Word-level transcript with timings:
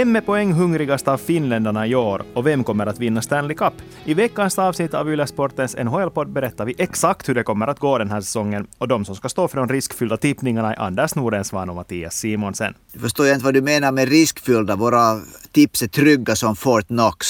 Vem 0.00 0.16
är 0.16 0.20
poänghungrigast 0.20 1.08
av 1.08 1.18
finländarna 1.18 1.86
i 1.86 1.94
år 1.94 2.22
och 2.34 2.46
vem 2.46 2.64
kommer 2.64 2.86
att 2.86 2.98
vinna 2.98 3.22
Stanley 3.22 3.56
Cup? 3.56 3.72
I 4.04 4.14
veckans 4.14 4.58
avsnitt 4.58 4.94
av 4.94 5.10
Yle 5.10 5.26
Sportens 5.26 5.76
NHL-podd 5.76 6.32
berättar 6.32 6.64
vi 6.64 6.74
exakt 6.78 7.28
hur 7.28 7.34
det 7.34 7.42
kommer 7.42 7.66
att 7.66 7.78
gå 7.78 7.98
den 7.98 8.10
här 8.10 8.20
säsongen 8.20 8.66
och 8.78 8.88
de 8.88 9.04
som 9.04 9.16
ska 9.16 9.28
stå 9.28 9.48
för 9.48 9.56
de 9.56 9.68
riskfyllda 9.68 10.16
tippningarna 10.16 10.74
är 10.74 10.80
Anders 10.80 11.14
Nordensvan 11.14 11.70
och 11.70 11.76
Mattias 11.76 12.14
Simonsen. 12.14 12.74
Jag 12.92 13.02
förstår 13.02 13.28
inte 13.28 13.44
vad 13.44 13.54
du 13.54 13.62
menar 13.62 13.92
med 13.92 14.08
riskfyllda. 14.08 14.76
Våra 14.76 15.20
tips 15.52 15.82
är 15.82 15.88
trygga 15.88 16.36
som 16.36 16.56
Fort 16.56 16.86
Knox. 16.86 17.26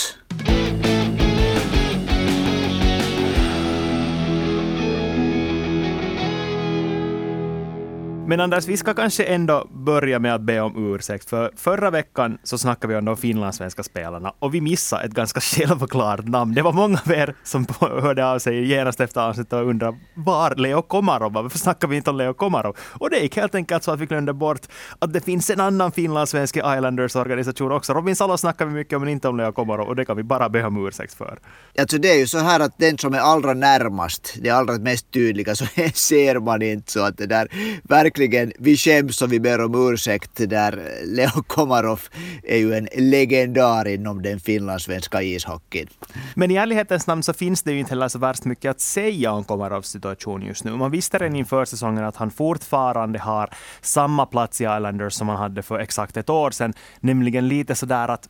Men 8.30 8.40
Anders, 8.40 8.66
vi 8.66 8.76
ska 8.76 8.94
kanske 8.94 9.24
ändå 9.24 9.66
börja 9.70 10.18
med 10.18 10.34
att 10.34 10.40
be 10.40 10.60
om 10.60 10.94
ursäkt, 10.94 11.30
för 11.30 11.52
förra 11.56 11.90
veckan 11.90 12.38
så 12.42 12.58
snackade 12.58 12.92
vi 12.92 12.98
om 12.98 13.04
de 13.04 13.16
finlandssvenska 13.16 13.82
spelarna 13.82 14.32
och 14.38 14.54
vi 14.54 14.60
missade 14.60 15.04
ett 15.04 15.12
ganska 15.12 15.40
självklart 15.66 16.24
namn. 16.24 16.54
Det 16.54 16.62
var 16.62 16.72
många 16.72 16.98
av 17.06 17.12
er 17.12 17.34
som 17.42 17.66
hörde 17.80 18.26
av 18.26 18.38
sig 18.38 18.68
genast 18.68 19.00
efter 19.00 19.20
avsnittet 19.20 19.52
och 19.52 19.66
undrade 19.66 19.98
var 20.14 20.54
Leo 20.54 20.82
Komarov 20.82 21.32
var. 21.32 21.42
Varför 21.42 21.58
snackar 21.58 21.88
vi 21.88 21.96
inte 21.96 22.10
om 22.10 22.16
Leo 22.16 22.34
Komarov? 22.34 22.76
Och 22.80 23.10
det 23.10 23.18
gick 23.18 23.36
helt 23.36 23.54
enkelt 23.54 23.84
så 23.84 23.90
att 23.90 24.00
vi 24.00 24.06
glömde 24.06 24.32
bort 24.32 24.66
att 24.98 25.12
det 25.12 25.20
finns 25.20 25.50
en 25.50 25.60
annan 25.60 25.92
finlandssvensk 25.92 26.56
Islanders-organisation 26.56 27.72
också. 27.72 27.92
Robin 27.92 28.16
Salo 28.16 28.36
snackar 28.36 28.66
vi 28.66 28.72
mycket 28.72 28.96
om, 28.96 29.02
men 29.02 29.08
inte 29.08 29.28
om 29.28 29.36
Leo 29.36 29.52
Komarov 29.52 29.88
och 29.88 29.96
det 29.96 30.04
kan 30.04 30.16
vi 30.16 30.22
bara 30.22 30.48
be 30.48 30.64
om 30.64 30.86
ursäkt 30.86 31.14
för. 31.14 31.38
Alltså 31.78 31.98
det 31.98 32.10
är 32.10 32.18
ju 32.18 32.26
så 32.26 32.38
här 32.38 32.60
att 32.60 32.78
den 32.78 32.98
som 32.98 33.14
är 33.14 33.18
allra 33.18 33.54
närmast, 33.54 34.34
det 34.42 34.50
allra 34.50 34.78
mest 34.78 35.10
tydliga, 35.10 35.54
så 35.54 35.64
ser 35.94 36.40
man 36.40 36.62
inte 36.62 36.92
så 36.92 37.00
att 37.00 37.18
det 37.18 37.26
där 37.26 37.48
verkligen 37.82 38.19
verkligen, 38.20 38.52
vi 38.58 38.76
skäms 38.76 39.22
och 39.22 39.32
vi 39.32 39.40
ber 39.40 39.60
om 39.60 39.92
ursäkt 39.92 40.30
där 40.48 40.78
eh, 40.78 41.06
Leo 41.06 41.42
Komarov 41.46 42.00
är 42.42 42.56
ju 42.56 42.74
en 42.74 42.88
legendar 42.96 43.88
inom 43.88 44.22
den 44.22 44.40
finlandssvenska 44.40 45.22
ishockeyn. 45.22 45.88
Men 46.34 46.50
i 46.50 46.54
ärlighetens 46.54 47.06
namn 47.06 47.22
så 47.22 47.32
finns 47.32 47.62
det 47.62 47.72
ju 47.72 47.78
inte 47.78 47.90
heller 47.90 48.08
så 48.08 48.18
värst 48.18 48.44
mycket 48.44 48.70
att 48.70 48.80
säga 48.80 49.32
om 49.32 49.44
Komarovs 49.44 49.88
situation 49.88 50.42
just 50.42 50.64
nu. 50.64 50.70
Man 50.70 50.90
visste 50.90 51.18
redan 51.18 51.36
inför 51.36 51.64
säsongen 51.64 52.04
att 52.04 52.16
han 52.16 52.30
fortfarande 52.30 53.18
har 53.18 53.50
samma 53.80 54.26
plats 54.26 54.60
i 54.60 54.64
Islanders 54.64 55.14
som 55.14 55.28
han 55.28 55.38
hade 55.38 55.62
för 55.62 55.78
exakt 55.78 56.16
ett 56.16 56.30
år 56.30 56.50
sedan, 56.50 56.72
nämligen 57.00 57.48
lite 57.48 57.74
sådär 57.74 58.08
att 58.08 58.28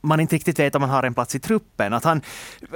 man 0.00 0.20
inte 0.20 0.34
riktigt 0.34 0.58
vet 0.58 0.74
om 0.74 0.82
han 0.82 0.90
har 0.90 1.02
en 1.02 1.14
plats 1.14 1.34
i 1.34 1.40
truppen. 1.40 1.92
Att 1.92 2.04
han, 2.04 2.22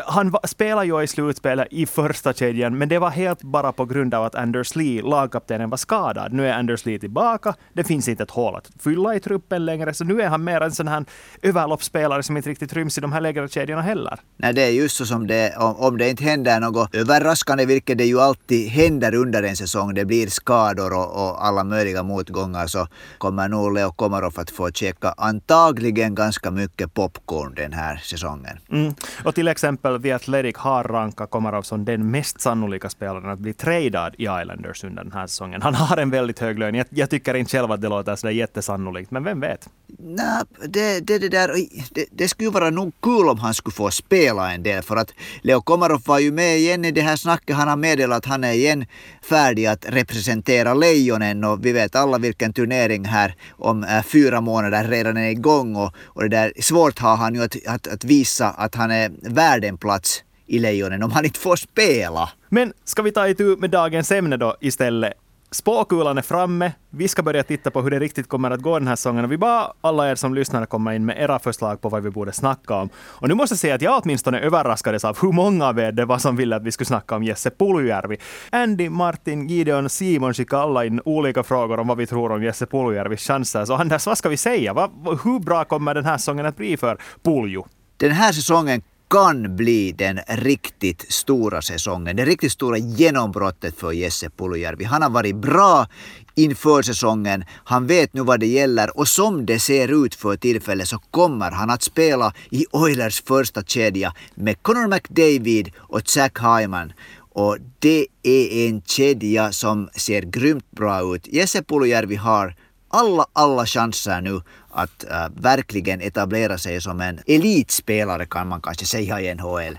han 0.07 0.35
spelar 0.45 0.85
ju 0.85 1.03
i 1.03 1.07
slutspelet 1.07 1.69
i 1.71 1.87
första 1.87 2.33
kedjan, 2.33 2.79
men 2.79 2.89
det 2.89 2.99
var 2.99 3.11
helt 3.11 3.43
bara 3.43 3.73
på 3.73 3.85
grund 3.85 4.15
av 4.15 4.25
att 4.25 4.35
Anders 4.35 4.77
Lee, 4.77 5.03
lagkaptenen, 5.03 5.71
var 5.71 5.77
skadad. 5.77 6.33
Nu 6.33 6.49
är 6.49 6.53
Anders 6.53 6.87
Lee 6.87 6.99
tillbaka. 6.99 7.55
Det 7.73 7.85
finns 7.85 8.09
inte 8.09 8.23
ett 8.23 8.31
hål 8.31 8.57
att 8.57 8.71
fylla 8.81 9.15
i 9.15 9.21
truppen 9.21 9.65
längre, 9.65 9.95
så 9.95 10.05
nu 10.05 10.23
är 10.23 10.29
han 10.29 10.45
mer 10.45 10.61
en 10.61 10.73
sån 10.73 10.89
här 10.89 11.05
överloppsspelare 11.43 12.23
som 12.23 12.37
inte 12.37 12.51
riktigt 12.51 12.73
ryms 12.73 12.99
i 12.99 13.01
de 13.01 13.13
här 13.13 13.21
lägre 13.21 13.49
kedjorna 13.49 13.83
heller. 13.83 14.19
Nej, 14.37 14.53
det 14.53 14.63
är 14.63 14.71
just 14.71 14.97
så 14.97 15.07
som 15.07 15.27
det 15.27 15.57
om, 15.57 15.77
om 15.77 15.99
det 15.99 16.11
inte 16.11 16.25
händer 16.25 16.61
något 16.61 16.95
överraskande, 16.95 17.67
vilket 17.67 17.99
det 17.99 18.05
ju 18.05 18.21
alltid 18.21 18.69
händer 18.69 19.15
under 19.15 19.43
en 19.43 19.57
säsong, 19.57 19.95
det 19.95 20.05
blir 20.05 20.27
skador 20.27 20.93
och, 20.93 21.25
och 21.25 21.47
alla 21.47 21.65
möjliga 21.65 22.03
motgångar, 22.03 22.67
så 22.67 22.87
kommer 23.19 23.49
nog 23.49 23.75
Leo 23.75 23.93
Komarov 23.93 24.33
att 24.37 24.51
få 24.51 24.71
checka 24.71 25.15
antagligen 25.17 26.15
ganska 26.15 26.51
mycket 26.51 26.95
pop 26.95 27.14
popcorn 27.15 27.55
den 27.55 27.73
här 27.73 27.97
säsongen. 27.97 28.59
Mm. 28.71 28.95
Och 29.25 29.35
till 29.35 29.49
exempel 29.49 30.03
The 30.03 30.13
Athletic 30.13 30.57
har 30.57 30.85
rankat 30.85 31.31
Komarov 31.31 31.63
som 31.63 31.85
den 31.85 32.11
mest 32.11 32.41
sannolika 32.41 32.91
spelaren 32.91 33.31
att 33.31 33.39
bli 33.39 33.53
tradad 33.53 34.15
i 34.19 34.23
Islanders 34.23 34.85
under 34.85 35.05
den 35.05 35.13
här 35.13 35.27
säsongen. 35.27 35.63
Han 35.63 35.75
har 35.75 35.97
en 35.97 36.11
väldigt 36.11 36.39
hög 36.39 36.59
lön. 36.59 36.75
Jag, 36.75 36.87
jag 36.91 37.11
tycker 37.11 37.35
inte 37.35 37.51
själv 37.51 37.73
att 37.73 37.81
det 37.81 37.89
låter 37.89 38.17
så 38.17 38.31
jättesannolikt, 38.31 39.11
men 39.11 39.25
vem 39.25 39.41
vet? 39.41 39.69
Nej, 39.99 40.43
det, 40.69 41.01
det, 41.01 41.19
det, 41.19 41.29
där, 41.29 41.49
det, 41.91 42.07
det 42.11 42.29
skulle 42.29 42.51
vara 42.51 42.71
nog 42.71 42.93
kul 43.03 43.29
om 43.29 43.39
han 43.39 43.55
skulle 43.55 43.75
få 43.75 43.91
spela 43.91 44.53
en 44.53 44.63
del 44.63 44.83
för 44.83 44.97
att 44.97 45.11
Leo 45.43 45.61
Komarov 45.61 46.03
var 46.07 46.19
ju 46.19 46.33
med 46.33 46.59
igen 46.59 46.85
i 46.85 46.91
det 46.91 47.01
här 47.01 47.17
snacket. 47.17 47.57
Han 47.57 47.69
har 47.69 47.77
meddelat 47.77 48.19
att 48.19 48.25
han 48.25 48.45
är 48.45 48.53
igen 48.53 48.87
färdig 49.23 49.67
att 49.67 49.85
representera 49.89 50.75
Lejonen 50.75 51.45
och 51.45 51.67
vi 51.67 51.73
vet 51.73 51.97
alla 51.97 52.19
vilken 52.19 52.53
turnering 52.53 53.05
här 53.05 53.35
om 53.51 53.85
äh, 53.85 54.03
fyra 54.03 54.41
månader 54.41 54.85
redan 54.85 55.17
är 55.17 55.31
igång 55.31 55.77
och, 55.77 55.95
och 56.05 56.23
det 56.23 56.29
där 56.29 56.53
svårt 56.61 56.99
har 57.05 57.17
han 57.17 57.35
ju 57.35 57.43
att, 57.43 57.57
att, 57.67 57.87
att 57.87 58.05
visa 58.05 58.51
att 58.51 58.75
han 58.75 58.91
är 58.91 59.13
värd 59.23 59.65
en 59.65 59.79
plats 59.79 60.25
i 60.47 60.59
Lejonen 60.59 61.03
om 61.03 61.13
han 61.13 61.25
inte 61.25 61.39
får 61.39 61.57
spela. 61.57 62.31
Men 62.49 62.73
ska 62.85 63.03
vi 63.03 63.13
ta 63.13 63.29
itu 63.29 63.57
med 63.57 63.71
dagens 63.71 64.13
ämne 64.13 64.37
då 64.37 64.57
istället? 64.61 65.13
Spåkulan 65.55 66.19
är 66.19 66.23
framme. 66.23 66.73
Vi 66.91 67.09
ska 67.09 67.23
börja 67.23 67.43
titta 67.43 67.71
på 67.71 67.83
hur 67.83 67.91
det 67.91 67.99
riktigt 67.99 68.29
kommer 68.29 68.51
att 68.51 68.61
gå 68.61 68.79
den 68.79 68.89
här 68.89 68.97
säsongen. 68.97 69.29
vi 69.29 69.39
bara 69.39 69.73
alla 69.81 70.11
er 70.11 70.15
som 70.15 70.35
lyssnar 70.35 70.67
komma 70.67 70.95
in 70.95 71.05
med 71.05 71.19
era 71.19 71.39
förslag 71.39 71.81
på 71.81 71.89
vad 71.89 72.03
vi 72.03 72.11
borde 72.11 72.33
snacka 72.33 72.75
om. 72.75 72.89
Och 72.97 73.29
nu 73.29 73.35
måste 73.35 73.53
jag 73.53 73.59
säga 73.59 73.75
att 73.75 73.83
jag 73.83 74.03
åtminstone 74.05 74.41
överraskades 74.41 75.05
av 75.05 75.19
hur 75.23 75.33
många 75.33 75.67
av 75.67 75.79
er 75.79 75.93
det 75.93 76.05
var 76.05 76.19
som 76.19 76.37
ville 76.37 76.57
att 76.57 76.63
vi 76.63 76.73
skulle 76.73 76.87
snacka 76.87 77.17
om 77.17 77.25
Jesse 77.25 77.51
Puljujärvi. 77.51 78.17
Andy, 78.51 78.89
Martin, 78.89 79.49
Gideon, 79.49 79.89
Simon 79.89 80.35
skickade 80.35 80.63
alla 80.63 80.85
in 80.85 81.01
olika 81.05 81.43
frågor 81.43 81.81
om 81.81 81.87
vad 81.87 81.97
vi 81.97 82.07
tror 82.07 82.33
om 82.33 82.43
Jesse 82.43 82.67
Puljujärvis 82.67 83.27
chanser. 83.27 83.65
Så 83.65 83.75
Anders, 83.75 84.07
vad 84.07 84.19
ska 84.19 84.29
vi 84.29 84.37
säga? 84.37 84.91
hur 85.25 85.41
bra 85.41 85.65
kommer 85.65 85.95
den 85.95 86.05
här 86.05 86.19
säsongen 86.19 86.47
att 86.47 86.57
bli 86.57 86.77
för 86.77 86.99
Pulju? 87.23 87.63
Den 87.97 88.11
här 88.13 88.33
säsongen 88.33 88.83
kan 89.11 89.57
bli 89.57 89.93
den 89.93 90.21
riktigt 90.29 91.13
stora 91.13 91.63
säsongen, 91.63 92.17
det 92.17 92.25
riktigt 92.25 92.53
stora 92.53 92.79
genombrottet 92.79 93.77
för 93.77 93.93
Jesse 93.93 94.31
Pulujärvi. 94.31 94.85
Han 94.85 95.03
har 95.03 95.11
varit 95.11 95.37
bra 95.37 95.87
inför 96.35 96.83
säsongen. 96.83 97.45
Han 97.65 97.87
vet 97.87 98.15
nu 98.15 98.23
vad 98.23 98.41
det 98.41 98.47
gäller 98.47 98.99
och 98.99 99.09
som 99.09 99.47
det 99.47 99.59
ser 99.59 100.05
ut 100.05 100.15
för 100.15 100.37
tillfället 100.37 100.89
så 100.89 100.99
kommer 100.99 101.51
han 101.51 101.71
att 101.71 101.83
spela 101.83 102.33
i 102.51 102.67
Oilers 102.71 103.23
första 103.23 103.63
kedja 103.63 104.15
med 104.35 104.63
Connor 104.63 104.89
McDavid 104.89 105.73
och 105.77 106.01
Jack 106.17 106.39
Hyman. 106.39 106.93
Och 107.37 107.59
det 107.79 108.07
är 108.23 108.69
en 108.69 108.83
kedja 108.83 109.53
som 109.53 109.89
ser 109.95 110.23
grymt 110.23 110.71
bra 110.71 111.15
ut. 111.15 111.27
Jesse 111.27 111.63
Pulujärvi 111.63 112.17
har 112.17 112.57
alla, 112.95 113.27
alla 113.33 113.67
chanser 113.67 114.21
nu 114.21 114.41
att 114.71 115.05
äh, 115.05 115.27
verkligen 115.37 116.01
etablera 116.01 116.59
sig 116.59 116.81
som 116.81 117.01
en 117.01 117.21
elitspelare 117.27 118.27
kan 118.27 118.49
man 118.49 118.61
kanske 118.61 118.87
säga 118.87 119.21
i 119.21 119.35
NHL. 119.35 119.79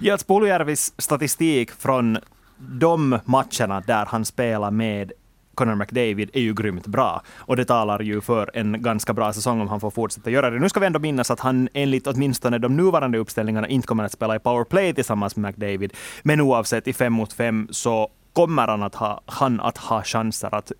Ja, 0.00 0.18
Puljärvis 0.26 0.92
statistik 0.98 1.70
från 1.70 2.18
de 2.56 3.18
matcherna 3.24 3.80
där 3.80 4.06
han 4.06 4.24
spelar 4.24 4.70
med 4.70 5.12
Conor 5.54 5.74
McDavid 5.74 6.30
är 6.32 6.40
ju 6.40 6.54
grymt 6.54 6.86
bra. 6.86 7.22
Och 7.36 7.56
det 7.56 7.64
talar 7.64 8.00
ju 8.00 8.20
för 8.20 8.50
en 8.54 8.82
ganska 8.82 9.12
bra 9.12 9.32
säsong 9.32 9.60
om 9.60 9.68
han 9.68 9.80
får 9.80 9.90
fortsätta 9.90 10.30
göra 10.30 10.50
det. 10.50 10.58
Nu 10.58 10.68
ska 10.68 10.80
vi 10.80 10.86
ändå 10.86 10.98
minnas 10.98 11.30
att 11.30 11.40
han 11.40 11.68
enligt 11.74 12.06
åtminstone 12.06 12.58
de 12.58 12.76
nuvarande 12.76 13.18
uppställningarna 13.18 13.68
inte 13.68 13.86
kommer 13.86 14.04
att 14.04 14.12
spela 14.12 14.36
i 14.36 14.38
powerplay 14.38 14.94
tillsammans 14.94 15.36
med 15.36 15.50
McDavid. 15.50 15.92
Men 16.22 16.40
oavsett, 16.40 16.88
i 16.88 16.92
fem 16.92 17.12
mot 17.12 17.32
fem 17.32 17.68
så 17.70 18.10
kommer 18.32 18.66
han 18.66 18.82
att 18.82 18.94
ha, 18.94 19.20
han 19.26 19.60
att 19.60 19.78
ha 19.78 20.02
chanser 20.02 20.54
att 20.54 20.72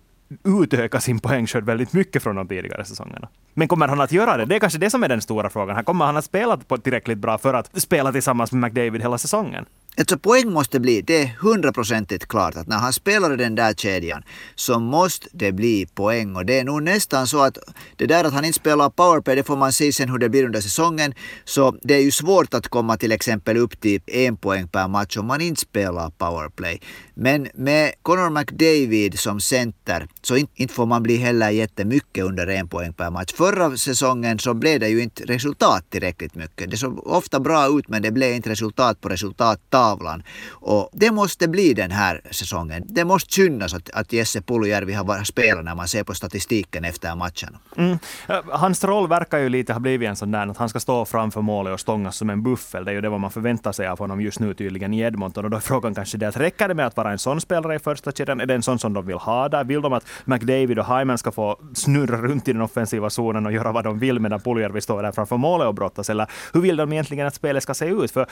utöka 0.43 0.99
sin 0.99 1.19
poängskörd 1.19 1.65
väldigt 1.65 1.93
mycket 1.93 2.23
från 2.23 2.35
de 2.35 2.47
tidigare 2.47 2.85
säsongerna. 2.85 3.27
Men 3.53 3.67
kommer 3.67 3.87
han 3.87 4.01
att 4.01 4.11
göra 4.11 4.37
det? 4.37 4.45
Det 4.45 4.55
är 4.55 4.59
kanske 4.59 4.79
det 4.79 4.89
som 4.89 5.03
är 5.03 5.09
den 5.09 5.21
stora 5.21 5.49
frågan. 5.49 5.83
Kommer 5.83 6.05
han 6.05 6.17
att 6.17 6.25
spela 6.25 6.57
på 6.57 6.77
tillräckligt 6.77 7.17
bra 7.17 7.37
för 7.37 7.53
att 7.53 7.81
spela 7.81 8.11
tillsammans 8.11 8.51
med 8.51 8.61
McDavid 8.61 9.01
hela 9.01 9.17
säsongen? 9.17 9.65
Alltså 9.97 10.17
poäng 10.17 10.53
måste 10.53 10.79
bli, 10.79 11.01
det 11.01 11.21
är 11.21 11.27
hundraprocentigt 11.39 12.27
klart 12.27 12.55
att 12.55 12.67
när 12.67 12.77
han 12.77 12.93
spelar 12.93 13.33
i 13.33 13.35
den 13.35 13.55
där 13.55 13.73
kedjan 13.73 14.23
så 14.55 14.79
måste 14.79 15.27
det 15.31 15.51
bli 15.51 15.85
poäng 15.85 16.35
och 16.35 16.45
det 16.45 16.59
är 16.59 16.63
nog 16.63 16.83
nästan 16.83 17.27
så 17.27 17.41
att 17.41 17.57
det 17.95 18.05
där 18.05 18.23
att 18.23 18.33
han 18.33 18.45
inte 18.45 18.59
spelar 18.59 18.89
powerplay, 18.89 19.35
det 19.35 19.43
får 19.43 19.55
man 19.55 19.73
se 19.73 19.93
sen 19.93 20.09
hur 20.09 20.17
det 20.17 20.29
blir 20.29 20.43
under 20.43 20.61
säsongen. 20.61 21.13
Så 21.45 21.75
det 21.83 21.95
är 21.95 22.01
ju 22.01 22.11
svårt 22.11 22.53
att 22.53 22.67
komma 22.67 22.97
till 22.97 23.11
exempel 23.11 23.57
upp 23.57 23.79
till 23.81 24.01
en 24.07 24.37
poäng 24.37 24.67
per 24.67 24.87
match 24.87 25.17
om 25.17 25.25
man 25.25 25.41
inte 25.41 25.61
spelar 25.61 26.09
powerplay. 26.09 26.81
Men 27.13 27.47
med 27.53 27.93
Connor 28.01 28.29
McDavid 28.29 29.19
som 29.19 29.39
center 29.39 30.07
så 30.21 30.37
inte, 30.37 30.51
inte 30.55 30.73
får 30.73 30.85
man 30.85 31.03
bli 31.03 31.15
heller 31.15 31.49
jättemycket 31.49 32.23
under 32.23 32.47
en 32.47 32.67
poäng 32.67 32.93
per 32.93 33.09
match. 33.09 33.33
Förra 33.33 33.77
säsongen 33.77 34.39
så 34.39 34.53
blev 34.53 34.79
det 34.79 34.89
ju 34.89 35.03
inte 35.03 35.23
resultat 35.23 35.85
tillräckligt 35.89 36.35
mycket. 36.35 36.71
Det 36.71 36.77
såg 36.77 37.07
ofta 37.07 37.39
bra 37.39 37.79
ut 37.79 37.87
men 37.87 38.01
det 38.01 38.11
blev 38.11 38.33
inte 38.33 38.49
resultat 38.49 39.01
på 39.01 39.09
resultat 39.09 39.59
tavlan. 39.85 40.23
Och 40.51 40.89
det 40.93 41.11
måste 41.11 41.47
bli 41.47 41.73
den 41.73 41.91
här 41.91 42.21
säsongen. 42.31 42.83
Det 42.87 43.05
måste 43.05 43.33
synas 43.33 43.73
att, 43.73 43.89
att 43.89 44.13
Jesse 44.13 44.41
Puljärvi 44.41 44.93
har 44.93 45.23
spelat 45.23 45.65
när 45.65 45.75
man 45.75 45.87
ser 45.87 46.03
på 46.03 46.13
statistiken 46.13 46.85
efter 46.85 47.15
matchen. 47.15 47.57
Mm. 47.77 47.97
Äh, 48.29 48.35
hans 48.49 48.83
roll 48.83 49.07
verkar 49.07 49.37
ju 49.37 49.49
lite 49.49 49.73
ha 49.73 49.79
blivit 49.79 50.09
en 50.09 50.15
sån 50.15 50.31
där 50.31 50.47
att 50.47 50.57
han 50.57 50.69
ska 50.69 50.79
stå 50.79 51.05
framför 51.05 51.41
målet 51.41 51.73
och 51.73 51.79
stångas 51.79 52.17
som 52.17 52.29
en 52.29 52.43
buffel. 52.43 52.85
Det 52.85 52.91
är 52.91 52.95
ju 52.95 53.01
det 53.01 53.09
vad 53.09 53.19
man 53.19 53.31
förväntar 53.31 53.71
sig 53.71 53.87
av 53.87 53.99
honom 53.99 54.21
just 54.21 54.39
nu 54.39 54.53
tydligen 54.53 54.93
i 54.93 54.99
Edmonton. 54.99 55.45
Och 55.45 55.51
då 55.51 55.57
är 55.57 55.61
frågan 55.61 55.95
kanske 55.95 56.17
det 56.17 56.27
att 56.27 56.37
räcker 56.37 56.67
det 56.67 56.73
med 56.73 56.85
att 56.85 56.97
vara 56.97 57.11
en 57.11 57.19
sån 57.19 57.41
spelare 57.41 57.75
i 57.75 57.79
första 57.79 58.11
kedjan? 58.11 58.41
Är 58.41 58.45
det 58.45 58.55
en 58.55 58.63
sån 58.63 58.79
som 58.79 58.93
de 58.93 59.05
vill 59.05 59.15
ha 59.17 59.49
där? 59.49 59.63
Vill 59.63 59.81
de 59.81 59.93
att 59.93 60.05
McDavid 60.25 60.79
och 60.79 60.85
Hyman 60.85 61.17
ska 61.17 61.31
få 61.31 61.59
snurra 61.73 62.17
runt 62.17 62.47
i 62.47 62.53
den 62.53 62.61
offensiva 62.61 63.09
zonen 63.09 63.45
och 63.45 63.51
göra 63.51 63.71
vad 63.71 63.83
de 63.83 63.99
vill 63.99 64.19
medan 64.19 64.39
Puljärvi 64.39 64.81
står 64.81 65.03
där 65.03 65.11
framför 65.11 65.37
målet 65.37 65.67
och 65.67 65.75
brottas? 65.75 66.09
Eller 66.09 66.27
hur 66.53 66.61
vill 66.61 66.75
de 66.75 66.93
egentligen 66.93 67.27
att 67.27 67.35
spelet 67.35 67.63
ska 67.63 67.73
se 67.73 67.85
ut? 67.85 68.11
För 68.11 68.27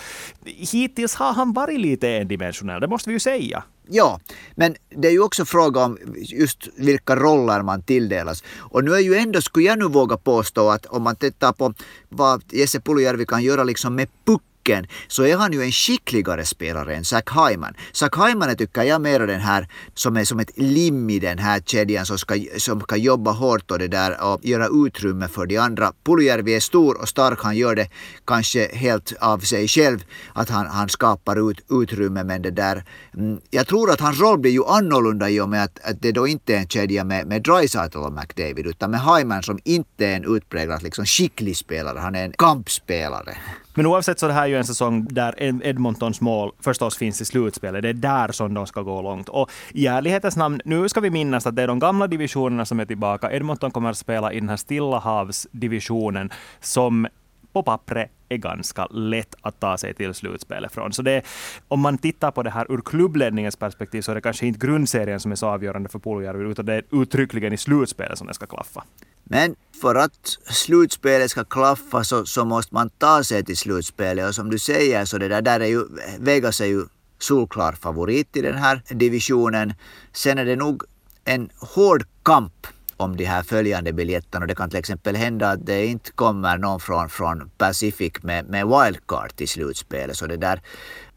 hittills 0.45 1.15
har 1.15 1.33
han 1.33 1.42
han 1.43 1.53
varit 1.53 1.79
lite 1.79 2.09
endimensionell, 2.09 2.81
det 2.81 2.87
måste 2.87 3.09
vi 3.09 3.13
ju 3.13 3.19
säga. 3.19 3.63
Ja, 3.87 4.19
men 4.55 4.75
det 4.89 5.07
är 5.07 5.11
ju 5.11 5.19
också 5.19 5.45
fråga 5.45 5.85
om 5.85 5.97
just 6.15 6.67
vilka 6.75 7.15
roller 7.15 7.63
man 7.63 7.81
tilldelas. 7.81 8.43
Och 8.57 8.83
nu 8.83 8.91
är 8.93 8.99
ju 8.99 9.15
ändå, 9.15 9.41
skulle 9.41 9.65
jag 9.65 9.79
nu 9.79 9.87
våga 9.87 10.17
påstå 10.17 10.69
att 10.69 10.85
om 10.85 11.03
man 11.03 11.15
tittar 11.15 11.51
på 11.53 11.73
vad 12.09 12.43
Jesse 12.49 12.79
Puljärvi 12.79 13.25
kan 13.25 13.43
göra 13.43 13.63
liksom 13.63 13.95
med 13.95 14.07
puck 14.25 14.41
pucken 14.63 14.88
så 15.07 15.24
är 15.24 15.38
han 15.38 15.54
ju 15.54 15.62
en 15.62 15.71
skickligare 15.71 16.45
spelare 16.45 16.95
än 16.95 17.06
Zach 17.06 17.24
Hyman. 17.31 17.74
Zach 17.94 18.12
Hyman 18.15 18.56
tycker 18.56 18.83
jag 18.83 19.01
mer 19.01 19.19
den 19.19 19.39
här 19.39 19.68
som 19.94 20.18
är 20.18 20.25
som 20.25 20.39
ett 20.39 20.51
lim 20.56 21.10
i 21.10 21.19
den 21.19 21.39
här 21.39 21.60
kedjan 21.60 22.06
som 22.06 22.18
ska, 22.18 22.36
som 22.57 22.81
ska 22.81 22.95
jobba 22.95 23.31
hårt 23.31 23.71
och 23.71 23.80
det 23.80 23.88
där 23.88 24.33
och 24.33 24.45
göra 24.45 24.68
utrymme 24.88 25.27
för 25.27 25.45
de 25.45 25.57
andra. 25.57 25.94
Puljärvi 26.04 26.56
är 26.56 26.60
stor 26.60 27.01
och 27.01 27.10
stark. 27.10 27.39
Han 27.42 27.57
gör 27.57 27.75
det 27.75 27.89
kanske 28.25 28.75
helt 28.75 29.13
av 29.19 29.39
sig 29.39 29.68
själv 29.68 30.04
att 30.33 30.50
han, 30.50 30.68
han 30.68 30.89
skapar 30.89 31.51
ut, 31.51 31.60
utrymme 31.69 32.24
men 32.24 32.42
det 32.42 32.51
där. 32.51 32.83
Mm, 33.18 33.39
jag 33.50 33.68
tror 33.68 33.92
att 33.92 34.00
hans 34.00 34.19
roll 34.19 34.39
blir 34.39 34.51
ju 34.51 34.65
annorlunda 34.65 35.30
i 35.30 35.39
och 35.39 35.50
med 35.50 35.63
att, 35.63 35.80
att 35.83 36.01
det 36.01 36.12
då 36.12 36.27
inte 36.27 36.54
är 36.54 36.57
en 36.57 36.68
kedja 36.68 37.04
med, 37.04 37.27
med 37.27 37.42
Dreisaitl 37.42 37.98
och 37.98 38.13
McDavid 38.13 38.68
utan 38.68 38.92
med 38.92 39.01
Hyman 39.01 39.44
som 39.44 39.60
inte 39.63 40.07
är 40.07 40.15
en 40.15 40.36
utpräglad 40.36 40.83
liksom 40.83 41.06
skicklig 41.06 41.57
spelare. 41.57 42.00
Han 42.00 42.15
är 42.15 42.25
en 42.25 42.33
kampspelare. 42.33 43.38
Men 43.75 43.85
oavsett 43.85 44.19
så 44.19 44.25
är 44.25 44.27
det 44.27 44.33
här 44.33 44.47
ju 44.47 44.57
en 44.57 44.65
säsong 44.65 45.07
där 45.09 45.35
Edmontons 45.63 46.21
mål 46.21 46.51
förstås 46.59 46.97
finns 46.97 47.21
i 47.21 47.25
slutspelet. 47.25 47.81
Det 47.81 47.89
är 47.89 47.93
där 47.93 48.31
som 48.31 48.53
de 48.53 48.67
ska 48.67 48.81
gå 48.81 49.01
långt. 49.01 49.29
Och 49.29 49.51
i 49.71 49.87
ärlighetens 49.87 50.37
namn, 50.37 50.61
nu 50.65 50.89
ska 50.89 50.99
vi 50.99 51.09
minnas 51.09 51.47
att 51.47 51.55
det 51.55 51.63
är 51.63 51.67
de 51.67 51.79
gamla 51.79 52.07
divisionerna 52.07 52.65
som 52.65 52.79
är 52.79 52.85
tillbaka. 52.85 53.31
Edmonton 53.31 53.71
kommer 53.71 53.89
att 53.89 53.97
spela 53.97 54.33
i 54.33 54.39
den 54.39 54.49
här 54.49 54.57
stillahavsdivisionen 54.57 56.29
som 56.59 57.07
på 57.53 57.63
pappret 57.63 58.11
är 58.29 58.37
ganska 58.37 58.85
lätt 58.85 59.35
att 59.41 59.59
ta 59.59 59.77
sig 59.77 59.93
till 59.93 60.13
slutspelet 60.13 60.71
från. 60.71 60.93
Så 60.93 61.01
det, 61.01 61.21
om 61.67 61.79
man 61.79 61.97
tittar 61.97 62.31
på 62.31 62.43
det 62.43 62.49
här 62.49 62.71
ur 62.71 62.81
klubbledningens 62.85 63.55
perspektiv 63.55 64.01
så 64.01 64.11
är 64.11 64.15
det 64.15 64.21
kanske 64.21 64.47
inte 64.47 64.67
grundserien 64.67 65.19
som 65.19 65.31
är 65.31 65.35
så 65.35 65.47
avgörande 65.47 65.89
för 65.89 65.99
Puljärvi, 65.99 66.51
utan 66.51 66.65
det 66.65 66.73
är 66.73 66.83
uttryckligen 66.91 67.53
i 67.53 67.57
slutspelet 67.57 68.17
som 68.17 68.27
det 68.27 68.33
ska 68.33 68.45
klaffa. 68.45 68.83
Men 69.23 69.55
för 69.81 69.95
att 69.95 70.37
slutspelet 70.49 71.31
ska 71.31 71.43
klaffa 71.43 72.03
så, 72.03 72.25
så 72.25 72.45
måste 72.45 72.73
man 72.73 72.89
ta 72.89 73.23
sig 73.23 73.45
till 73.45 73.57
slutspelet 73.57 74.27
och 74.27 74.35
som 74.35 74.49
du 74.49 74.59
säger 74.59 75.05
så 75.05 75.17
det 75.17 75.27
där, 75.27 75.41
där 75.41 75.59
är 75.59 75.65
ju, 75.65 75.85
Vegas 76.19 76.61
är 76.61 76.65
ju 76.65 76.85
solklar 77.19 77.71
favorit 77.73 78.37
i 78.37 78.41
den 78.41 78.57
här 78.57 78.81
divisionen. 78.89 79.73
Sen 80.13 80.37
är 80.37 80.45
det 80.45 80.55
nog 80.55 80.83
en 81.25 81.49
hård 81.59 82.03
kamp 82.23 82.67
om 82.97 83.17
de 83.17 83.25
här 83.25 83.43
följande 83.43 83.93
biljetterna. 83.93 84.45
Det 84.45 84.55
kan 84.55 84.69
till 84.69 84.79
exempel 84.79 85.15
hända 85.15 85.49
att 85.49 85.65
det 85.65 85.85
inte 85.85 86.11
kommer 86.11 86.57
någon 86.57 86.79
från, 86.79 87.09
från 87.09 87.49
Pacific 87.57 88.13
med, 88.21 88.49
med 88.49 88.67
wildcard 88.67 89.35
till 89.35 89.47
slutspelet. 89.47 90.17
Så 90.17 90.27
det, 90.27 90.37
där, 90.37 90.61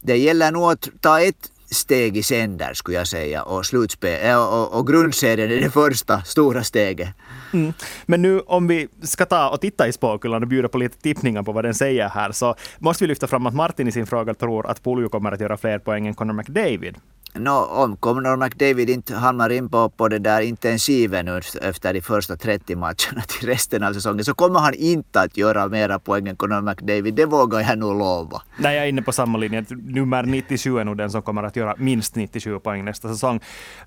det 0.00 0.16
gäller 0.16 0.52
nog 0.52 0.72
att 0.72 0.88
ta 1.00 1.20
ett 1.20 1.50
steg 1.76 2.16
i 2.16 2.22
sänder 2.22 2.74
skulle 2.74 2.96
jag 2.96 3.06
säga 3.06 3.42
och, 3.42 3.66
slutspel, 3.66 4.36
och, 4.36 4.62
och, 4.62 4.78
och 4.78 4.86
grundserien 4.86 5.50
är 5.50 5.60
det 5.60 5.70
första 5.70 6.22
stora 6.22 6.64
steget. 6.64 7.08
Mm. 7.52 7.72
Men 8.06 8.22
nu 8.22 8.40
om 8.40 8.66
vi 8.66 8.88
ska 9.02 9.26
ta 9.26 9.48
och 9.48 9.60
titta 9.60 9.88
i 9.88 9.92
spåkulan 9.92 10.42
och 10.42 10.48
bjuda 10.48 10.68
på 10.68 10.78
lite 10.78 10.98
tippningar 10.98 11.42
på 11.42 11.52
vad 11.52 11.64
den 11.64 11.74
säger 11.74 12.08
här 12.08 12.32
så 12.32 12.54
måste 12.78 13.04
vi 13.04 13.08
lyfta 13.08 13.26
fram 13.26 13.46
att 13.46 13.54
Martin 13.54 13.88
i 13.88 13.92
sin 13.92 14.06
fråga 14.06 14.34
tror 14.34 14.66
att 14.66 14.82
Puljo 14.84 15.08
kommer 15.08 15.32
att 15.32 15.40
göra 15.40 15.56
fler 15.56 15.78
poäng 15.78 16.06
än 16.06 16.14
Connor 16.14 16.34
McDavid. 16.34 16.96
No, 17.38 17.50
om 17.50 17.96
Connor 17.96 18.36
McDavid 18.36 18.90
inte 18.90 19.14
hamnar 19.14 19.50
in 19.50 19.68
på, 19.68 19.90
på 19.90 20.08
det 20.08 20.18
där 20.18 20.40
intensiven 20.40 21.28
efter 21.62 21.94
de 21.94 22.00
första 22.00 22.36
30 22.36 22.76
matcherna 22.76 23.22
till 23.28 23.48
resten 23.48 23.82
av 23.82 23.92
säsongen 23.92 24.24
så 24.24 24.34
kommer 24.34 24.60
han 24.60 24.74
inte 24.74 25.20
att 25.20 25.36
göra 25.36 25.68
mera 25.68 25.98
poäng 25.98 26.28
än 26.28 26.36
Connor 26.36 26.60
McDavid. 26.60 27.14
Det 27.14 27.26
vågar 27.26 27.60
jag 27.60 27.78
nog 27.78 27.98
lova. 27.98 28.42
Nej, 28.58 28.76
jag 28.76 28.84
är 28.84 28.88
inne 28.88 29.02
på 29.02 29.12
samma 29.12 29.38
linje. 29.38 29.64
Nummer 29.70 30.22
97 30.22 30.78
är 30.78 30.84
nog 30.84 30.96
den 30.96 31.10
som 31.10 31.22
kommer 31.22 31.42
att 31.42 31.56
göra 31.56 31.74
minst 31.78 32.14
97 32.14 32.58
poäng 32.58 32.84
nästa 32.84 33.08
säsong. 33.08 33.40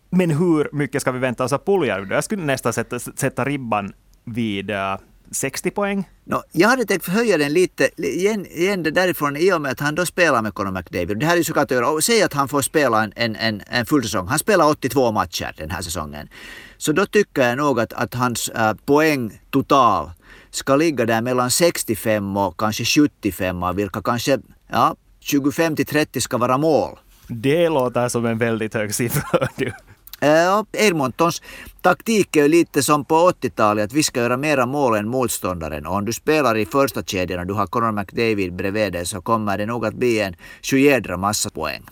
Men 0.09 0.29
hur 0.29 0.69
mycket 0.71 1.01
ska 1.01 1.11
vi 1.11 1.19
vänta 1.19 1.43
oss 1.43 1.53
av 1.53 1.57
Puljärvi? 1.57 2.13
Jag 2.13 2.23
skulle 2.23 2.43
nästan 2.43 2.73
sätta, 2.73 2.99
sätta 2.99 3.45
ribban 3.45 3.93
vid 4.23 4.69
eh, 4.69 4.97
60 5.31 5.71
poäng. 5.71 6.09
No, 6.23 6.41
jag 6.51 6.69
hade 6.69 6.85
tänkt 6.85 7.07
höja 7.07 7.37
den 7.37 7.53
lite 7.53 7.89
igen, 7.97 8.45
igen 8.45 8.83
därifrån 8.83 9.37
i 9.37 9.53
och 9.53 9.61
med 9.61 9.71
att 9.71 9.79
han 9.79 9.95
då 9.95 10.05
spelar 10.05 10.41
med 10.41 10.53
Conor 10.53 10.71
McDavid. 10.71 11.19
Det 11.19 11.25
här 11.25 11.33
är 11.33 11.37
ju 11.37 11.43
såklart 11.43 11.71
att 11.71 11.77
göra. 11.77 12.01
Säg 12.01 12.23
att 12.23 12.33
han 12.33 12.47
får 12.47 12.61
spela 12.61 13.03
en, 13.03 13.13
en, 13.15 13.35
en, 13.35 13.61
en 13.67 13.85
full 13.85 14.03
säsong. 14.03 14.27
Han 14.27 14.39
spelar 14.39 14.69
82 14.69 15.11
matcher 15.11 15.53
den 15.57 15.71
här 15.71 15.81
säsongen. 15.81 16.29
Så 16.77 16.91
då 16.91 17.05
tycker 17.05 17.41
jag 17.41 17.57
nog 17.57 17.79
att, 17.79 17.93
att 17.93 18.13
hans 18.13 18.49
äh, 18.49 18.73
poäng 18.85 19.41
total 19.49 20.11
ska 20.51 20.75
ligga 20.75 21.05
där 21.05 21.21
mellan 21.21 21.51
65 21.51 22.37
och 22.37 22.59
kanske 22.59 22.85
75, 22.85 23.75
vilka 23.75 24.01
kanske 24.01 24.39
ja, 24.67 24.95
25 25.19 25.75
till 25.75 25.85
30 25.85 26.21
ska 26.21 26.37
vara 26.37 26.57
mål. 26.57 26.99
Det 27.27 27.69
låter 27.69 28.09
som 28.09 28.25
en 28.25 28.37
väldigt 28.37 28.73
hög 28.73 28.95
siffra. 28.95 29.47
Ja, 30.21 30.65
Edmontons 30.71 31.41
taktik 31.81 32.35
är 32.35 32.41
ju 32.41 32.47
lite 32.47 32.83
som 32.83 33.05
på 33.05 33.15
80-talet, 33.15 33.85
att 33.85 33.93
vi 33.93 34.03
ska 34.03 34.19
göra 34.19 34.37
mera 34.37 34.65
mål 34.65 34.95
än 34.95 35.07
motståndaren. 35.07 35.85
Och 35.85 35.95
om 35.95 36.05
du 36.05 36.13
spelar 36.13 36.57
i 36.57 36.65
första 36.65 37.03
kedjan 37.03 37.39
och 37.39 37.47
du 37.47 37.53
har 37.53 37.67
Conor 37.67 37.91
McDavid 37.91 38.53
bredvid 38.53 38.93
dig 38.93 39.05
så 39.05 39.21
kommer 39.21 39.57
det 39.57 39.65
nog 39.65 39.85
att 39.85 39.93
bli 39.93 40.19
en 40.19 40.35
sjujädra 40.61 41.17
massa 41.17 41.49
poäng. 41.49 41.83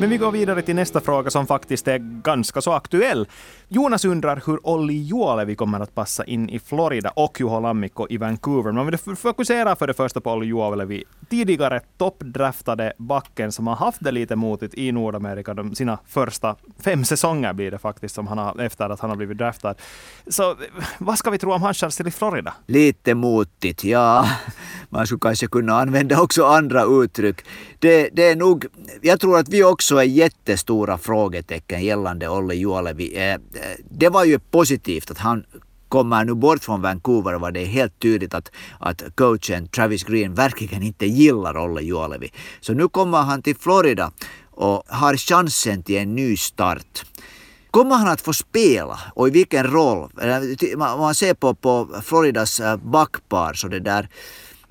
Men 0.00 0.10
vi 0.10 0.16
går 0.16 0.30
vidare 0.30 0.62
till 0.62 0.74
nästa 0.74 1.00
fråga 1.00 1.30
som 1.30 1.46
faktiskt 1.46 1.88
är 1.88 1.98
ganska 2.22 2.60
så 2.60 2.72
aktuell. 2.72 3.28
Jonas 3.68 4.04
undrar 4.04 4.42
hur 4.46 4.66
Olli 4.66 4.94
Juolevi 4.94 5.54
kommer 5.54 5.80
att 5.80 5.94
passa 5.94 6.24
in 6.24 6.50
i 6.50 6.58
Florida 6.58 7.10
och 7.10 7.40
Juho 7.40 7.60
Lammikko 7.60 8.06
i 8.10 8.16
Vancouver. 8.16 8.72
Man 8.72 8.86
vill 8.86 9.16
fokusera 9.16 9.76
för 9.76 9.86
det 9.86 9.94
första 9.94 10.20
på 10.20 10.32
Olli 10.32 10.46
Juolevi, 10.46 11.04
tidigare 11.30 11.80
toppdraftade 11.98 12.92
backen 12.98 13.52
som 13.52 13.66
har 13.66 13.76
haft 13.76 14.04
det 14.04 14.12
lite 14.12 14.36
motigt 14.36 14.74
i 14.74 14.92
Nordamerika 14.92 15.54
de 15.54 15.74
sina 15.74 15.98
första 16.06 16.56
fem 16.84 17.04
säsonger 17.04 17.52
blir 17.52 17.70
det 17.70 17.78
faktiskt 17.78 18.14
som 18.14 18.26
han 18.26 18.38
har, 18.38 18.60
efter 18.60 18.90
att 18.90 19.00
han 19.00 19.10
har 19.10 19.16
blivit 19.16 19.38
draftad. 19.38 19.74
Så 20.26 20.56
vad 20.98 21.18
ska 21.18 21.30
vi 21.30 21.38
tro 21.38 21.52
om 21.52 21.62
hans 21.62 21.76
chanser 21.76 22.08
i 22.08 22.10
Florida? 22.10 22.54
Lite 22.66 23.14
motigt, 23.14 23.84
ja. 23.84 24.26
Man 24.88 25.06
skulle 25.06 25.20
kanske 25.20 25.46
kunna 25.46 25.72
använda 25.80 26.20
också 26.20 26.44
andra 26.44 26.84
uttryck. 26.84 27.44
Det, 27.78 28.08
det 28.12 28.28
är 28.28 28.36
nog, 28.36 28.66
jag 29.02 29.20
tror 29.20 29.38
att 29.38 29.48
vi 29.48 29.64
också 29.64 29.89
så 29.90 29.96
är 29.98 30.04
jättestora 30.04 30.98
frågetecken 30.98 31.84
gällande 31.84 32.28
Olli 32.28 32.56
Juolevi. 32.56 33.16
Eh, 33.16 33.32
eh, 33.32 33.38
det 33.90 34.08
var 34.08 34.24
ju 34.24 34.38
positivt 34.38 35.10
att 35.10 35.18
han 35.18 35.44
kommer 35.88 36.24
nu 36.24 36.34
bort 36.34 36.64
från 36.64 36.82
Vancouver 36.82 37.34
var 37.34 37.52
det 37.52 37.64
helt 37.64 37.98
tydligt 37.98 38.34
att, 38.34 38.50
att 38.78 39.02
coachen 39.14 39.68
Travis 39.68 40.04
Green 40.04 40.34
verkligen 40.34 40.82
inte 40.82 41.06
gillar 41.06 41.56
Olle 41.58 41.82
Juolevi. 41.82 42.32
Så 42.60 42.72
nu 42.72 42.88
kommer 42.88 43.18
han 43.18 43.42
till 43.42 43.56
Florida 43.56 44.12
och 44.50 44.82
har 44.86 45.16
chansen 45.16 45.82
till 45.82 45.96
en 45.96 46.14
ny 46.14 46.36
start. 46.36 47.04
Kommer 47.70 47.96
han 47.96 48.08
att 48.08 48.20
få 48.20 48.32
spela 48.32 48.98
och 49.14 49.28
i 49.28 49.30
vilken 49.30 49.66
roll? 49.66 50.10
Om 50.74 51.00
man 51.00 51.14
ser 51.14 51.34
på, 51.34 51.54
på 51.54 51.88
Floridas 52.02 52.60
eh, 52.60 52.76
backpar 52.76 53.54
så 53.54 53.68
det 53.68 53.80
där 53.80 54.08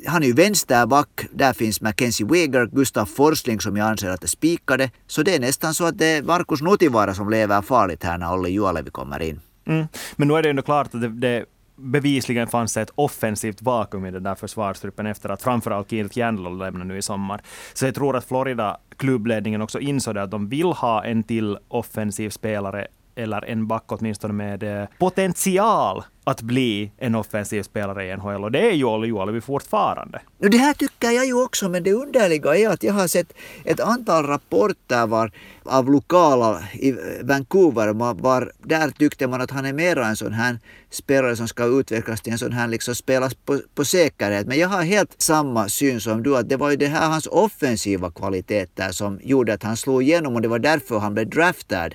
han 0.08 0.24
är 0.24 0.27
ju 0.27 0.34
vänsterback, 0.34 1.27
där 1.32 1.53
finns 1.53 1.82
Mackenzie 1.82 2.25
Weger, 2.25 2.65
Gustav 2.65 3.06
Forsling 3.06 3.60
som 3.60 3.77
jag 3.77 3.88
anser 3.88 4.10
att 4.10 4.24
är 4.24 4.27
spikade. 4.27 4.91
Så 5.08 5.24
det 5.24 5.36
är 5.36 5.39
nästan 5.39 5.74
så 5.74 5.86
att 5.86 5.98
det 5.98 6.06
är 6.06 6.24
Markus 6.24 6.62
Nutivaara 6.62 7.13
som 7.13 7.29
lever 7.29 7.62
farligt 7.62 8.03
här 8.03 8.18
när 8.18 8.34
Olli 8.34 8.50
Juolevi 8.50 8.89
kommer 8.89 9.22
in. 9.22 9.39
Mm. 9.65 9.88
Men 10.15 10.27
nu 10.27 10.34
är 10.34 10.44
det 10.44 10.50
ändå 10.50 10.62
klart 10.62 10.96
att 10.96 11.01
det, 11.01 11.08
det 11.10 11.46
bevisligen 11.75 12.48
fanns 12.48 12.77
ett 12.77 12.91
offensivt 12.96 13.62
vakuum 13.62 14.06
i 14.06 14.12
den 14.12 14.24
där 14.24 14.36
försvarsgruppen 14.36 15.06
efter 15.06 15.29
att 15.29 15.41
framförallt 15.41 15.89
Keith 15.89 16.18
Jandl 16.18 16.58
lämnade 16.58 16.86
nu 16.86 16.98
i 16.98 17.01
sommar. 17.01 17.41
Så 17.74 17.86
jag 17.86 17.96
tror 17.96 18.18
att 18.18 18.25
Florida 18.25 18.77
klubbledningen 18.98 19.62
också 19.62 19.79
insåg 19.79 20.18
att 20.18 20.32
de 20.32 20.50
vill 20.50 20.72
ha 20.72 21.03
en 21.03 21.24
till 21.24 21.58
offensiv 21.68 22.29
spelare 22.29 22.88
eller 23.20 23.46
en 23.46 23.68
back 23.68 23.84
åtminstone 23.88 24.34
med 24.34 24.64
eh, 24.64 24.88
potential 24.98 26.04
att 26.30 26.42
bli 26.42 26.92
en 26.98 27.16
offensiv 27.16 27.64
spelare 27.64 28.06
i 28.06 28.18
NHL. 28.18 28.44
Och 28.44 28.52
det 28.52 28.70
är 28.70 28.74
ju 28.74 28.84
Olli 28.84 29.08
Juolevi 29.08 29.42
fortfarande. 29.42 30.22
Det 30.38 30.58
här 30.58 30.74
tycker 30.74 31.12
jag 31.12 31.26
ju 31.26 31.44
också, 31.44 31.70
men 31.70 31.84
det 31.84 31.94
underliga 31.94 32.56
är 32.56 32.70
att 32.70 32.84
jag 32.84 32.94
har 32.94 33.08
sett 33.08 33.34
ett 33.66 33.80
antal 33.80 34.26
rapporter 34.26 35.08
var, 35.08 35.32
av 35.64 35.92
lokala 35.92 36.64
i 36.74 36.96
Vancouver. 37.22 37.94
Var, 38.14 38.52
där 38.64 38.90
tyckte 38.90 39.28
man 39.28 39.42
att 39.42 39.52
han 39.52 39.66
är 39.66 39.74
mera 39.74 40.08
en 40.08 40.16
sån 40.16 40.34
här 40.34 40.60
spelare 40.90 41.36
som 41.36 41.48
ska 41.48 41.66
utvecklas 41.66 42.22
till 42.22 42.34
en 42.34 42.40
sån 42.40 42.54
här 42.54 42.68
liksom 42.68 42.96
spelas 42.96 43.34
på, 43.34 43.60
på 43.76 43.86
säkerhet. 43.86 44.48
Men 44.48 44.58
jag 44.58 44.68
har 44.68 44.84
helt 44.84 45.22
samma 45.22 45.70
syn 45.70 46.02
som 46.02 46.24
du, 46.24 46.38
att 46.38 46.50
det 46.50 46.58
var 46.58 46.70
ju 46.70 46.76
det 46.76 46.88
här 46.88 47.10
hans 47.10 47.28
offensiva 47.28 48.12
kvaliteter 48.12 48.92
som 48.92 49.20
gjorde 49.24 49.54
att 49.54 49.64
han 49.64 49.78
slog 49.78 50.04
igenom 50.04 50.36
och 50.36 50.42
det 50.42 50.48
var 50.48 50.60
därför 50.60 51.00
han 51.00 51.14
blev 51.14 51.30
draftad 51.30 51.90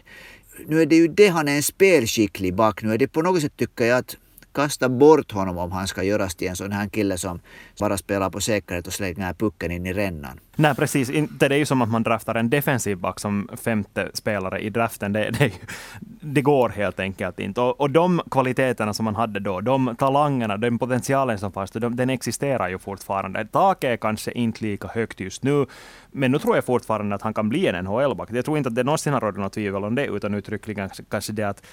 nu 0.67 0.83
är 0.83 0.87
det 0.87 0.97
ju 0.97 1.09
det 1.09 1.29
han 1.29 1.49
är 1.49 1.57
en 1.57 1.63
spelskicklig 1.63 2.55
back. 2.55 2.83
Nu 2.83 2.93
är 2.95 2.99
det 2.99 3.09
på 3.09 3.23
något 3.23 3.43
sätt 3.43 3.57
tycker 3.57 3.85
jag 3.85 3.99
att 3.99 4.17
kasta 4.55 4.89
bort 4.89 5.33
honom 5.33 5.59
om 5.59 5.73
han 5.73 5.87
ska 5.87 6.03
göras 6.03 6.35
till 6.35 6.49
en 6.49 6.57
sån 6.57 6.73
här 6.73 6.89
kille 6.89 7.19
som 7.19 7.41
bara 7.81 7.97
spelar 7.97 8.31
på 8.31 8.41
säkerhet 8.41 8.87
och 8.87 8.93
slänger 8.93 9.35
pucken 9.35 9.71
in 9.71 9.87
i 9.87 9.93
rännan. 9.93 10.41
Nej, 10.57 10.75
precis. 10.75 11.11
Inte 11.11 11.49
det 11.49 11.55
är 11.55 11.59
ju 11.59 11.67
som 11.67 11.83
att 11.83 11.91
man 11.91 12.03
draftar 12.03 12.35
en 12.35 12.51
defensiv 12.51 12.99
back 12.99 13.21
som 13.21 13.49
femte 13.57 14.11
spelare 14.15 14.61
i 14.61 14.71
draften. 14.71 15.13
Det, 15.13 15.31
det, 15.31 15.53
det 16.21 16.43
går 16.43 16.69
helt 16.69 17.01
enkelt 17.01 17.41
inte. 17.41 17.61
Och, 17.61 17.81
och, 17.81 17.91
de 17.91 18.23
kvaliteterna 18.31 18.95
som 18.95 19.05
man 19.05 19.15
hade 19.15 19.41
då, 19.41 19.61
de 19.61 19.97
talangerna, 19.99 20.57
den 20.57 20.79
potentialen 20.79 21.39
som 21.39 21.53
fanns, 21.53 21.71
de, 21.71 21.97
den 21.97 22.11
existerar 22.11 22.69
ju 22.69 22.79
fortfarande. 22.79 23.45
Taket 23.45 23.91
är 23.91 23.97
kanske 23.97 24.33
inte 24.33 24.65
lika 24.65 24.89
högt 24.89 25.21
just 25.21 25.43
nu, 25.43 25.67
men 26.11 26.33
nu 26.33 26.39
tror 26.39 26.55
jag 26.55 26.65
fortfarande 26.65 27.15
att 27.15 27.23
han 27.23 27.35
kan 27.35 27.49
bli 27.49 27.67
en 27.67 27.85
NHL-back. 27.85 28.29
Jag 28.33 28.45
tror 28.45 28.59
inte 28.59 28.69
att 28.69 28.75
det 28.75 28.85
någonsin 28.85 29.13
har 29.13 29.21
rått 29.21 29.37
något 29.37 29.53
tvivel 29.53 29.85
om 29.85 29.95
det, 29.95 30.07
utan 30.07 30.35
uttryckligen 30.35 30.91
kanske 31.09 31.33
det 31.33 31.49
att 31.49 31.67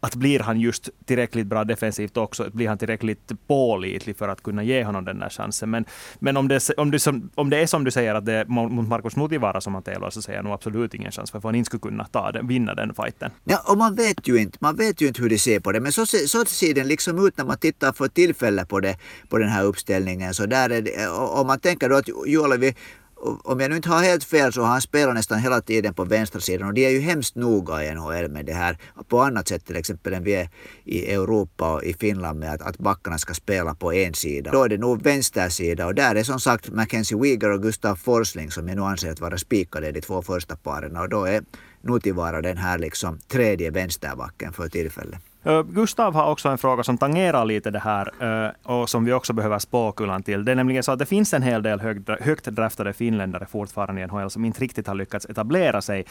att 0.00 0.14
blir 0.14 0.40
han 0.40 0.60
just 0.60 0.88
tillräckligt 1.04 1.46
bra 1.46 1.64
defensivt 1.64 2.16
också, 2.16 2.50
blir 2.52 2.68
han 2.68 2.78
tillräckligt 2.78 3.32
pålitlig 3.46 4.16
för 4.16 4.28
att 4.28 4.42
kunna 4.42 4.62
ge 4.62 4.84
honom 4.84 5.04
den 5.04 5.18
där 5.18 5.28
chansen. 5.28 5.70
Men, 5.70 5.84
men 6.18 6.36
om, 6.36 6.48
det, 6.48 6.70
om, 6.76 6.90
det, 6.90 7.06
om 7.34 7.50
det 7.50 7.58
är 7.58 7.66
som 7.66 7.84
du 7.84 7.90
säger 7.90 8.14
att 8.14 8.26
det 8.26 8.32
är 8.32 8.44
mot 8.44 8.88
Markus 8.88 9.16
Mutivara 9.16 9.60
som 9.60 9.74
han 9.74 9.82
tävlar, 9.82 10.10
så 10.10 10.22
ser 10.22 10.32
jag 10.32 10.44
nog 10.44 10.52
absolut 10.52 10.94
ingen 10.94 11.12
chans 11.12 11.30
för 11.30 11.38
att 11.38 11.44
han 11.44 11.54
inte 11.54 11.66
skulle 11.66 11.80
kunna 11.80 12.04
ta 12.04 12.32
den, 12.32 12.46
vinna 12.46 12.74
den 12.74 12.94
fighten. 12.94 13.30
Ja, 13.44 13.62
och 13.66 13.78
man 13.78 13.94
vet 13.94 14.28
ju 14.28 14.36
inte, 14.36 14.58
man 14.60 14.76
vet 14.76 15.00
ju 15.00 15.06
inte 15.06 15.22
hur 15.22 15.28
de 15.28 15.38
ser 15.38 15.60
på 15.60 15.72
det, 15.72 15.80
men 15.80 15.92
så, 15.92 16.06
så 16.06 16.44
ser 16.44 16.74
den 16.74 16.88
liksom 16.88 17.26
ut 17.26 17.36
när 17.38 17.44
man 17.44 17.58
tittar 17.58 17.92
för 17.92 18.08
tillfället 18.08 18.68
på, 18.68 18.80
det, 18.80 18.96
på 19.28 19.38
den 19.38 19.48
här 19.48 19.64
uppställningen. 19.64 20.34
Så 20.34 20.46
där 20.46 20.70
är 20.70 20.82
det, 20.82 21.08
om 21.08 21.46
man 21.46 21.60
tänker 21.60 21.88
då 21.88 21.96
att 21.96 22.08
Juolevi 22.26 22.74
om 23.20 23.60
jag 23.60 23.70
nu 23.70 23.76
inte 23.76 23.88
har 23.88 24.02
helt 24.02 24.24
fel 24.24 24.52
så 24.52 24.60
har 24.60 24.68
han 24.68 24.80
spelat 24.80 25.14
nästan 25.14 25.38
hela 25.38 25.60
tiden 25.60 25.94
på 25.94 26.04
vänstra 26.04 26.40
sidan 26.40 26.68
och 26.68 26.74
de 26.74 26.86
är 26.86 26.90
ju 26.90 27.00
hemskt 27.00 27.34
noga 27.34 27.84
i 27.84 27.94
NHL 27.94 28.28
med 28.30 28.46
det 28.46 28.52
här 28.52 28.78
på 29.08 29.20
annat 29.20 29.48
sätt 29.48 29.66
till 29.66 29.76
exempel 29.76 30.14
än 30.14 30.24
vi 30.24 30.34
är 30.34 30.48
i 30.84 31.12
Europa 31.12 31.74
och 31.74 31.84
i 31.84 31.94
Finland 31.94 32.38
med 32.38 32.54
att, 32.54 32.62
att 32.62 32.78
backarna 32.78 33.18
ska 33.18 33.34
spela 33.34 33.74
på 33.74 33.92
en 33.92 34.14
sida. 34.14 34.50
Då 34.50 34.64
är 34.64 34.68
det 34.68 34.78
nog 34.78 35.02
vänstersida 35.02 35.86
och 35.86 35.94
där 35.94 36.14
är 36.14 36.22
som 36.22 36.40
sagt 36.40 36.70
Mackenzie 36.70 37.18
Weegar 37.18 37.50
och 37.50 37.62
Gustav 37.62 37.96
Forsling 37.96 38.50
som 38.50 38.68
jag 38.68 38.76
nu 38.76 38.82
anser 38.82 39.10
att 39.10 39.20
vara 39.20 39.38
spikade 39.38 39.88
i 39.88 39.92
de 39.92 40.00
två 40.00 40.22
första 40.22 40.56
paren 40.56 40.96
och 40.96 41.08
då 41.08 41.24
är 41.24 41.42
Nutivara 41.82 42.42
den 42.42 42.56
här 42.56 42.78
liksom 42.78 43.18
tredje 43.28 43.70
vänsterbacken 43.70 44.52
för 44.52 44.68
tillfället. 44.68 45.29
Eh, 45.42 45.62
Gustav 45.62 46.14
har 46.14 46.30
också 46.30 46.48
en 46.48 46.58
fråga 46.58 46.82
som 46.82 46.98
tangerar 46.98 47.44
lite 47.44 47.70
det 47.70 47.78
här 47.78 48.10
eh, 48.20 48.72
och 48.72 48.88
som 48.88 49.04
vi 49.04 49.12
också 49.12 49.32
behöver 49.32 49.58
spåkulan 49.58 50.22
till. 50.22 50.44
Det 50.44 50.52
är 50.52 50.56
nämligen 50.56 50.82
så 50.82 50.92
att 50.92 50.98
det 50.98 51.06
finns 51.06 51.34
en 51.34 51.42
hel 51.42 51.62
del 51.62 51.80
högt 52.20 52.44
draftade 52.44 52.92
finländare 52.92 53.46
fortfarande 53.46 54.02
i 54.02 54.06
NHL 54.06 54.30
som 54.30 54.44
inte 54.44 54.60
riktigt 54.60 54.86
har 54.86 54.94
lyckats 54.94 55.26
etablera 55.26 55.82
sig. 55.82 56.04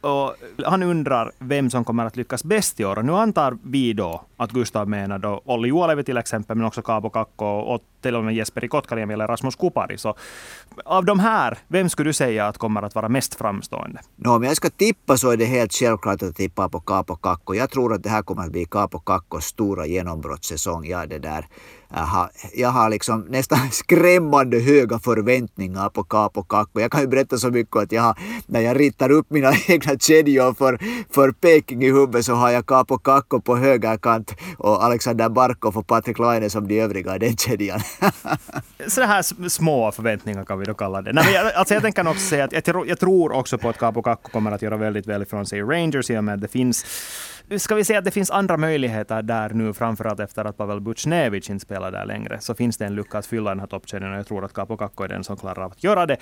Och 0.00 0.34
han 0.64 0.82
undrar 0.82 1.32
vem 1.38 1.70
som 1.70 1.84
kommer 1.84 2.06
att 2.06 2.16
lyckas 2.16 2.44
bäst 2.44 2.80
i 2.80 2.84
år. 2.84 2.98
Och 2.98 3.04
nu 3.04 3.12
antar 3.12 3.58
vi 3.62 3.92
då 3.92 4.24
att 4.36 4.50
Gustav 4.50 4.88
menar 4.88 5.18
då 5.18 5.42
Olli 5.44 5.68
Juolevi 5.68 6.04
till 6.04 6.16
exempel, 6.16 6.56
men 6.56 6.66
också 6.66 6.82
Kaapo 6.82 7.10
Kakko 7.10 7.44
och 7.44 7.82
till 8.00 8.16
och 8.16 8.24
med 8.24 8.34
Jesperi 8.34 8.68
Kotkaniemi 8.68 9.14
eller 9.14 9.26
Rasmus 9.26 9.56
Kupari. 9.56 9.98
Så 9.98 10.14
av 10.84 11.04
de 11.04 11.20
här, 11.20 11.58
vem 11.68 11.88
skulle 11.88 12.08
du 12.08 12.12
säga 12.12 12.46
att 12.46 12.58
kommer 12.58 12.82
att 12.82 12.94
vara 12.94 13.08
mest 13.08 13.34
framstående? 13.34 14.00
No, 14.16 14.28
om 14.28 14.44
jag 14.44 14.56
ska 14.56 14.70
tippa 14.70 15.16
så 15.16 15.30
är 15.30 15.36
det 15.36 15.44
helt 15.44 15.72
självklart 15.72 16.22
att 16.22 16.36
tippa 16.36 16.68
på 16.68 16.80
Kaapo 16.80 17.16
Kakko. 17.16 17.54
Jag 17.54 17.70
tror 17.70 17.94
att 17.94 18.02
det 18.02 18.10
här 18.10 18.22
kommer 18.22 18.42
att 18.42 18.52
bli 18.52 18.65
Kapo 18.66 18.98
Kakkos 18.98 19.44
stora 19.44 19.86
genombrottssäsong. 19.86 20.86
Ja, 20.86 21.06
det 21.06 21.18
där 21.18 21.46
jag 21.88 21.98
har, 21.98 22.30
jag 22.54 22.68
har 22.68 22.90
liksom 22.90 23.20
nästan 23.20 23.58
skrämmande 23.70 24.58
höga 24.58 24.98
förväntningar 24.98 25.88
på 25.88 26.04
Capo 26.04 26.42
Kakko. 26.42 26.80
Jag 26.80 26.92
kan 26.92 27.00
ju 27.00 27.06
berätta 27.06 27.38
så 27.38 27.50
mycket 27.50 27.76
att 27.76 27.92
jag 27.92 28.02
har, 28.02 28.18
när 28.46 28.60
jag 28.60 28.80
ritar 28.80 29.10
upp 29.10 29.30
mina 29.30 29.52
egna 29.68 29.98
kedjor 29.98 30.54
för, 30.54 30.78
för 31.10 31.32
Peking 31.32 31.82
i 31.82 31.86
huvudet 31.86 32.24
så 32.24 32.34
har 32.34 32.50
jag 32.50 32.66
Capo 32.66 32.98
Kakko 32.98 33.40
på 33.40 33.56
högerkant 33.56 34.34
och 34.58 34.84
Alexander 34.84 35.28
Barkov 35.28 35.76
och 35.76 35.86
Patrik 35.86 36.18
Laine 36.18 36.50
som 36.50 36.68
de 36.68 36.80
övriga 36.80 37.16
i 37.16 37.18
den 37.18 37.36
kedjan. 37.36 37.80
så 38.88 39.02
här 39.02 39.48
små 39.48 39.92
förväntningar 39.92 40.44
kan 40.44 40.58
vi 40.58 40.64
då 40.64 40.74
kalla 40.74 41.02
det. 41.02 41.12
Nej, 41.12 41.32
jag, 41.34 41.52
alltså 41.52 41.74
jag 41.74 41.82
tänker 41.82 42.08
också 42.08 42.20
säga 42.20 42.44
att 42.44 42.52
jag, 42.52 42.64
tror, 42.64 42.86
jag 42.88 42.98
tror 42.98 43.32
också 43.32 43.58
på 43.58 43.68
att 43.68 43.78
Capo 43.78 44.02
Kakko 44.02 44.30
kommer 44.30 44.52
att 44.52 44.62
göra 44.62 44.76
väldigt 44.76 45.06
väl 45.06 45.22
ifrån 45.22 45.46
sig 45.46 45.58
i 45.58 45.62
Rangers 45.62 46.10
i 46.10 46.18
och 46.18 46.24
med 46.24 46.34
att 46.34 46.40
det 46.40 46.48
finns 46.48 46.84
ska 47.58 47.74
vi 47.74 47.84
säga 47.84 47.98
att 47.98 48.04
det 48.04 48.10
finns 48.10 48.30
andra 48.30 48.56
möjligheter 48.56 49.22
där 49.22 49.50
nu, 49.50 49.72
framförallt 49.72 50.20
efter 50.20 50.44
att 50.44 50.56
Pavel 50.56 50.80
Butjnevitj 50.80 51.52
inte 51.52 51.62
spelar 51.62 51.92
där 51.92 52.04
längre, 52.04 52.40
så 52.40 52.54
finns 52.54 52.76
det 52.76 52.86
en 52.86 52.94
lucka 52.94 53.18
att 53.18 53.26
fylla 53.26 53.50
den 53.50 53.60
här 53.60 53.66
toppkedjan 53.66 54.12
och 54.12 54.18
jag 54.18 54.26
tror 54.26 54.44
att 54.44 54.52
Capo 54.52 54.76
Kakko 54.76 55.04
är 55.04 55.08
den 55.08 55.24
som 55.24 55.36
klarar 55.36 55.64
av 55.64 55.72
att 55.72 55.84
göra 55.84 56.06
det. 56.06 56.16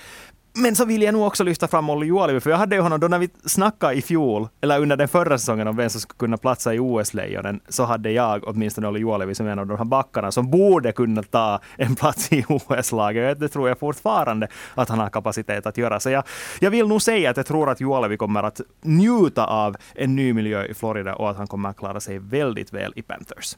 Men 0.57 0.75
så 0.75 0.85
vill 0.85 1.01
jag 1.01 1.13
nog 1.13 1.27
också 1.27 1.43
lyfta 1.43 1.67
fram 1.67 1.89
Olli 1.89 2.05
Juolivi, 2.05 2.39
för 2.39 2.49
jag 2.49 2.57
hade 2.57 2.75
ju 2.75 2.81
honom 2.81 2.99
då 2.99 3.07
när 3.07 3.19
vi 3.19 3.29
snackade 3.45 3.93
i 3.93 4.01
fjol, 4.01 4.47
eller 4.61 4.79
under 4.79 4.97
den 4.97 5.07
förra 5.07 5.37
säsongen 5.37 5.67
om 5.67 5.75
vem 5.75 5.89
som 5.89 6.01
skulle 6.01 6.17
kunna 6.17 6.37
platsa 6.37 6.73
i 6.73 6.79
OS-lejonen, 6.79 7.59
så 7.69 7.83
hade 7.83 8.11
jag 8.11 8.43
åtminstone 8.47 8.87
Olli 8.87 8.99
Juolivi 8.99 9.35
som 9.35 9.47
en 9.47 9.59
av 9.59 9.67
de 9.67 9.77
här 9.77 9.85
backarna 9.85 10.31
som 10.31 10.51
borde 10.51 10.91
kunna 10.91 11.23
ta 11.23 11.59
en 11.77 11.95
plats 11.95 12.31
i 12.33 12.45
OS-laget. 12.49 13.39
Det 13.39 13.47
tror 13.47 13.67
jag 13.67 13.79
fortfarande 13.79 14.47
att 14.75 14.89
han 14.89 14.99
har 14.99 15.09
kapacitet 15.09 15.65
att 15.65 15.77
göra. 15.77 15.99
Så 15.99 16.09
jag, 16.09 16.23
jag 16.59 16.71
vill 16.71 16.87
nog 16.87 17.01
säga 17.01 17.29
att 17.29 17.37
jag 17.37 17.45
tror 17.45 17.69
att 17.69 17.81
Juolivi 17.81 18.17
kommer 18.17 18.43
att 18.43 18.61
njuta 18.81 19.45
av 19.45 19.75
en 19.95 20.15
ny 20.15 20.33
miljö 20.33 20.65
i 20.65 20.73
Florida 20.73 21.15
och 21.15 21.29
att 21.29 21.37
han 21.37 21.47
kommer 21.47 21.69
att 21.69 21.77
klara 21.77 21.99
sig 21.99 22.19
väldigt 22.19 22.73
väl 22.73 22.93
i 22.95 23.01
Panthers. 23.01 23.57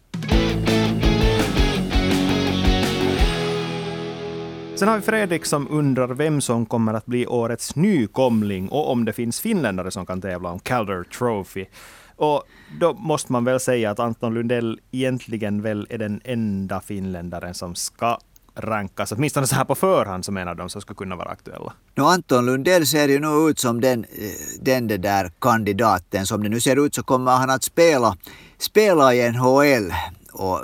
Sen 4.78 4.88
har 4.88 4.96
vi 4.96 5.02
Fredrik 5.02 5.46
som 5.46 5.68
undrar 5.70 6.08
vem 6.08 6.42
som 6.42 6.66
kommer 6.66 6.94
att 6.94 7.06
bli 7.06 7.28
årets 7.28 7.76
nykomling 7.76 8.70
och 8.70 8.92
om 8.92 9.06
det 9.06 9.14
finns 9.14 9.42
finländare 9.42 9.92
som 9.92 10.06
kan 10.06 10.22
tävla 10.22 10.50
om 10.50 10.60
Calder 10.60 11.04
Trophy. 11.04 11.66
Och 12.16 12.44
då 12.80 12.94
måste 12.94 13.32
man 13.32 13.44
väl 13.44 13.60
säga 13.60 13.92
att 13.92 14.00
Anton 14.00 14.34
Lundell 14.34 14.80
egentligen 14.92 15.62
väl 15.62 15.88
är 15.90 15.98
den 15.98 16.22
enda 16.24 16.82
finländaren 16.82 17.54
som 17.54 17.76
ska 17.76 18.18
rankas, 18.56 19.12
åtminstone 19.12 19.48
så 19.48 19.56
här 19.56 19.66
på 19.66 19.76
förhand, 19.76 20.26
som 20.26 20.38
en 20.38 20.48
av 20.48 20.56
dem 20.56 20.70
som 20.70 20.82
skulle 20.82 20.98
kunna 20.98 21.16
vara 21.16 21.30
aktuella. 21.30 21.74
No, 21.96 22.04
Anton 22.04 22.46
Lundell 22.46 22.88
ser 22.88 23.08
ju 23.08 23.20
nog 23.20 23.50
ut 23.50 23.60
som 23.60 23.82
den, 23.82 24.06
den 24.60 24.88
där 24.88 25.32
kandidaten. 25.42 26.26
Som 26.26 26.44
det 26.44 26.50
nu 26.50 26.60
ser 26.60 26.86
ut 26.86 26.96
så 26.96 27.04
kommer 27.04 27.32
han 27.32 27.50
att 27.50 27.64
spela, 27.64 28.18
spela 28.58 29.14
i 29.14 29.32
NHL 29.32 29.94
och 30.34 30.62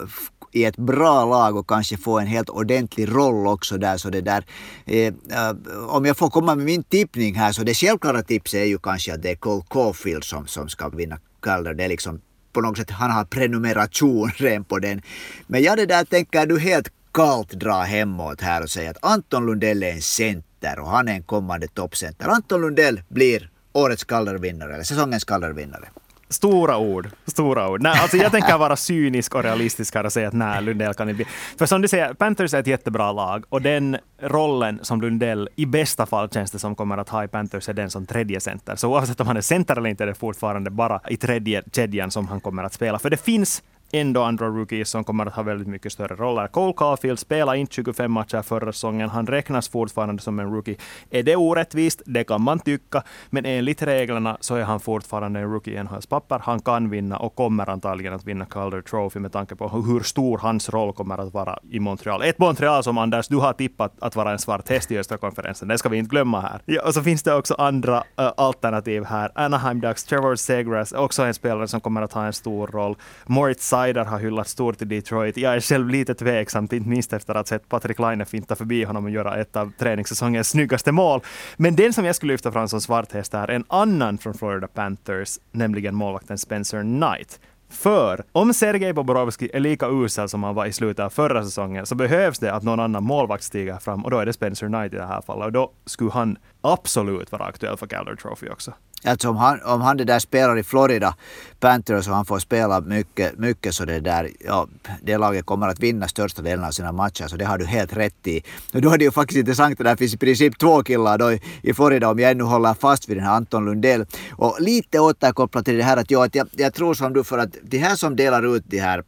i 0.53 0.65
ett 0.65 0.77
bra 0.77 1.25
lag 1.25 1.55
och 1.55 1.67
kanske 1.67 1.97
få 1.97 2.19
en 2.19 2.27
helt 2.27 2.49
ordentlig 2.49 3.15
roll 3.15 3.47
också 3.47 3.77
där. 3.77 3.97
Så 3.97 4.09
det 4.09 4.21
där 4.21 4.45
eh, 4.85 5.07
eh, 5.07 5.53
om 5.87 6.05
jag 6.05 6.17
får 6.17 6.29
komma 6.29 6.55
med 6.55 6.65
min 6.65 6.83
tippning 6.83 7.35
här 7.35 7.51
så 7.51 7.63
det 7.63 7.73
självklara 7.73 8.23
tipset 8.23 8.59
är 8.59 8.65
ju 8.65 8.79
kanske 8.79 9.13
att 9.13 9.21
det 9.21 9.31
är 9.31 9.35
Cole 9.35 9.63
Caulfield 9.69 10.23
som, 10.23 10.47
som 10.47 10.69
ska 10.69 10.89
vinna 10.89 11.19
Calder. 11.41 11.73
Det 11.73 11.83
är 11.83 11.89
liksom 11.89 12.21
på 12.53 12.61
något 12.61 12.77
sätt, 12.77 12.89
han 12.89 13.11
har 13.11 13.25
prenumeration 13.25 14.31
redan 14.35 14.63
på 14.63 14.79
den. 14.79 15.01
Men 15.47 15.63
jag 15.63 15.77
det 15.77 15.85
där 15.85 16.05
tänker 16.05 16.45
du 16.45 16.59
helt 16.59 16.89
kallt 17.13 17.49
dra 17.49 17.81
hemåt 17.81 18.41
här 18.41 18.63
och 18.63 18.69
säga 18.69 18.89
att 18.89 18.97
Anton 19.01 19.45
Lundell 19.45 19.83
är 19.83 19.91
en 19.91 20.01
center 20.01 20.79
och 20.79 20.87
han 20.87 21.07
är 21.07 21.13
en 21.13 21.23
kommande 21.23 21.67
toppcenter. 21.67 22.27
Anton 22.27 22.61
Lundell 22.61 23.01
blir 23.09 23.49
årets 23.73 24.03
Calder-vinnare 24.03 24.73
eller 24.73 24.83
säsongens 24.83 25.23
Calder-vinnare. 25.23 25.89
Stora 26.33 26.77
ord. 26.77 27.09
Stora 27.25 27.69
ord. 27.69 27.81
Nej, 27.81 27.99
alltså 28.01 28.17
jag 28.17 28.31
tänker 28.31 28.57
vara 28.57 28.75
cynisk 28.75 29.35
och 29.35 29.43
realistisk 29.43 29.95
här 29.95 30.05
och 30.05 30.13
säga 30.13 30.27
att 30.27 30.33
nej, 30.33 30.61
Lundell 30.61 30.93
kan 30.93 31.09
inte 31.09 31.15
bli... 31.15 31.25
För 31.57 31.65
som 31.65 31.81
du 31.81 31.87
säger, 31.87 32.13
Panthers 32.13 32.53
är 32.53 32.59
ett 32.59 32.67
jättebra 32.67 33.11
lag 33.11 33.45
och 33.49 33.61
den 33.61 33.97
rollen 34.21 34.79
som 34.81 35.01
Lundell 35.01 35.49
i 35.55 35.65
bästa 35.65 36.05
fall 36.05 36.29
känns 36.29 36.51
det 36.51 36.59
som 36.59 36.75
kommer 36.75 36.97
att 36.97 37.09
ha 37.09 37.23
i 37.23 37.27
Panthers 37.27 37.69
är 37.69 37.73
den 37.73 37.89
som 37.89 38.05
tredje 38.05 38.39
center. 38.39 38.75
Så 38.75 38.89
oavsett 38.89 39.21
om 39.21 39.27
han 39.27 39.37
är 39.37 39.41
center 39.41 39.75
eller 39.75 39.89
inte 39.89 40.03
är 40.03 40.07
det 40.07 40.15
fortfarande 40.15 40.69
bara 40.69 41.01
i 41.09 41.17
tredje 41.17 41.63
kedjan 41.71 42.11
som 42.11 42.27
han 42.27 42.41
kommer 42.41 42.63
att 42.63 42.73
spela. 42.73 42.99
För 42.99 43.09
det 43.09 43.17
finns 43.17 43.63
ändå 43.93 44.23
andra 44.23 44.47
rookies 44.47 44.89
som 44.89 45.03
kommer 45.03 45.25
att 45.25 45.33
ha 45.33 45.43
väldigt 45.43 45.67
mycket 45.67 45.91
större 45.91 46.15
roller. 46.15 46.47
Cole 46.47 46.73
Caulfield 46.77 47.19
spelade 47.19 47.57
inte 47.57 47.73
25 47.73 48.11
matcher 48.11 48.41
förra 48.41 48.73
säsongen. 48.73 49.09
Han 49.09 49.27
räknas 49.27 49.69
fortfarande 49.69 50.21
som 50.21 50.39
en 50.39 50.53
rookie. 50.53 50.77
Är 51.09 51.23
det 51.23 51.35
orättvist? 51.35 52.01
Det 52.05 52.23
kan 52.23 52.41
man 52.41 52.59
tycka. 52.59 53.03
Men 53.29 53.45
enligt 53.45 53.81
reglerna 53.81 54.37
så 54.39 54.55
är 54.55 54.63
han 54.63 54.79
fortfarande 54.79 55.39
en 55.39 55.51
rookie 55.51 55.79
i 55.79 55.83
NHLs 55.83 56.05
papper. 56.05 56.39
Han 56.43 56.59
kan 56.59 56.89
vinna 56.89 57.17
och 57.17 57.35
kommer 57.35 57.69
antagligen 57.69 58.13
att 58.13 58.25
vinna 58.25 58.45
Calder 58.45 58.81
Trophy 58.81 59.19
med 59.19 59.31
tanke 59.31 59.55
på 59.55 59.69
hur 59.69 59.99
stor 59.99 60.37
hans 60.37 60.69
roll 60.69 60.93
kommer 60.93 61.17
att 61.17 61.33
vara 61.33 61.59
i 61.69 61.79
Montreal. 61.79 62.21
Ett 62.23 62.39
Montreal 62.39 62.83
som 62.83 62.97
Anders, 62.97 63.27
du 63.27 63.37
har 63.37 63.53
tippat 63.53 63.93
att 63.99 64.15
vara 64.15 64.31
en 64.31 64.39
svart 64.39 64.69
häst 64.69 64.91
i 64.91 64.97
östra 64.99 65.17
konferensen. 65.17 65.67
Det 65.67 65.77
ska 65.77 65.89
vi 65.89 65.97
inte 65.97 66.09
glömma 66.09 66.41
här. 66.41 66.61
Ja, 66.65 66.81
och 66.87 66.93
så 66.93 67.03
finns 67.03 67.23
det 67.23 67.33
också 67.33 67.53
andra 67.53 67.97
uh, 67.97 68.31
alternativ 68.37 69.03
här. 69.03 69.31
Anaheim 69.35 69.81
Ducks, 69.81 70.03
Trevor 70.03 70.35
Segras, 70.35 70.91
också 70.91 71.23
en 71.23 71.33
spelare 71.33 71.67
som 71.67 71.81
kommer 71.81 72.01
att 72.01 72.13
ha 72.13 72.25
en 72.25 72.33
stor 72.33 72.67
roll. 72.67 72.95
Moritz 73.25 73.67
Seider 73.83 74.05
har 74.05 74.19
hyllat 74.19 74.47
stort 74.47 74.81
i 74.81 74.85
Detroit. 74.85 75.37
Jag 75.37 75.55
är 75.55 75.59
själv 75.59 75.89
lite 75.89 76.13
tveksam, 76.13 76.63
inte 76.63 76.79
minst 76.79 77.13
efter 77.13 77.33
att 77.33 77.37
ha 77.37 77.45
sett 77.45 77.69
Patrik 77.69 77.99
Laine 77.99 78.25
finta 78.25 78.55
förbi 78.55 78.83
honom 78.83 79.05
och 79.05 79.11
göra 79.11 79.35
ett 79.35 79.55
av 79.55 79.71
träningssäsongens 79.77 80.49
snyggaste 80.49 80.91
mål. 80.91 81.21
Men 81.57 81.75
den 81.75 81.93
som 81.93 82.05
jag 82.05 82.15
skulle 82.15 82.33
lyfta 82.33 82.51
fram 82.51 82.67
som 82.67 82.81
svarthäst 82.81 83.33
är 83.33 83.47
en 83.47 83.63
annan 83.67 84.17
från 84.17 84.33
Florida 84.33 84.67
Panthers, 84.67 85.39
nämligen 85.51 85.95
målvakten 85.95 86.37
Spencer 86.37 86.81
Knight. 86.81 87.39
För 87.69 88.23
om 88.31 88.53
Sergej 88.53 88.93
Bobrovski 88.93 89.49
är 89.53 89.59
lika 89.59 89.87
usel 89.89 90.29
som 90.29 90.43
han 90.43 90.55
var 90.55 90.65
i 90.65 90.73
slutet 90.73 91.05
av 91.05 91.09
förra 91.09 91.43
säsongen 91.43 91.85
så 91.85 91.95
behövs 91.95 92.39
det 92.39 92.53
att 92.53 92.63
någon 92.63 92.79
annan 92.79 93.03
målvakt 93.03 93.43
stiger 93.43 93.77
fram 93.77 94.05
och 94.05 94.11
då 94.11 94.19
är 94.19 94.25
det 94.25 94.33
Spencer 94.33 94.67
Knight 94.67 94.93
i 94.93 94.95
det 94.95 95.05
här 95.05 95.21
fallet 95.21 95.45
och 95.45 95.51
då 95.51 95.71
skulle 95.85 96.11
han 96.11 96.37
absolut 96.61 97.31
vara 97.31 97.43
aktuell 97.43 97.77
för 97.77 97.87
Calder 97.87 98.15
Trophy 98.15 98.49
också. 98.49 98.73
Alltså 99.05 99.29
om 99.29 99.37
han, 99.37 99.61
om 99.61 99.81
han 99.81 99.97
det 99.97 100.03
där 100.03 100.19
spelar 100.19 100.57
i 100.57 100.63
Florida 100.63 101.15
Panthers 101.59 102.07
och 102.07 102.15
han 102.15 102.25
får 102.25 102.39
spela 102.39 102.81
mycket, 102.81 103.39
mycket 103.39 103.75
så 103.75 103.85
det 103.85 103.99
där, 103.99 104.29
ja, 104.45 104.67
det 105.01 105.17
laget 105.17 105.45
kommer 105.45 105.67
att 105.67 105.79
vinna 105.79 106.07
största 106.07 106.41
delen 106.41 106.65
av 106.65 106.71
sina 106.71 106.91
matcher, 106.91 107.27
så 107.27 107.35
det 107.35 107.45
har 107.45 107.57
du 107.57 107.65
helt 107.65 107.97
rätt 107.97 108.27
i. 108.27 108.43
Och 108.73 108.81
då 108.81 108.91
är 108.91 108.97
det 108.97 109.03
ju 109.03 109.11
faktiskt 109.11 109.37
intressant, 109.37 109.77
det 109.77 109.83
där 109.83 109.95
finns 109.95 110.13
i 110.13 110.17
princip 110.17 110.59
två 110.59 110.83
killar 110.83 111.17
då 111.17 111.31
i, 111.31 111.41
i 111.61 111.73
Florida 111.73 112.09
om 112.09 112.19
jag 112.19 112.31
ännu 112.31 112.43
håller 112.43 112.73
fast 112.73 113.09
vid 113.09 113.17
den 113.17 113.25
här 113.25 113.35
Anton 113.35 113.65
Lundell. 113.65 114.05
Och 114.31 114.57
lite 114.59 114.99
återkopplat 114.99 115.65
till 115.65 115.77
det 115.77 115.83
här 115.83 115.97
att, 115.97 116.11
ja, 116.11 116.25
att 116.25 116.35
jag, 116.35 116.47
jag 116.51 116.73
tror 116.73 116.93
som 116.93 117.13
du 117.13 117.23
för 117.23 117.37
att 117.37 117.55
de 117.63 117.77
här 117.77 117.95
som 117.95 118.15
delar 118.15 118.55
ut 118.55 118.63
de 118.67 118.79
här 118.79 119.03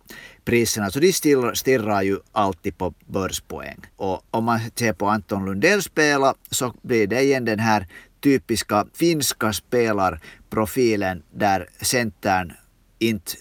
priserna, 0.46 0.92
så 0.92 1.00
de 1.00 1.14
stirrar, 1.14 1.54
stirrar 1.54 2.02
ju 2.02 2.20
alltid 2.32 2.78
på 2.78 2.94
börspoäng. 3.06 3.80
Och 3.96 4.22
om 4.32 4.44
man 4.44 4.60
ser 4.76 4.94
på 4.94 5.08
Anton 5.08 5.46
Lundell 5.46 5.82
spela 5.82 6.34
så 6.52 6.74
blir 6.82 7.08
det 7.08 7.22
igen 7.22 7.46
den 7.46 7.60
här 7.60 7.88
typiska 8.26 8.86
finska 8.94 9.54
spelarprofilen 9.54 11.24
där 11.32 11.70
centern 11.82 12.54
inte 13.00 13.32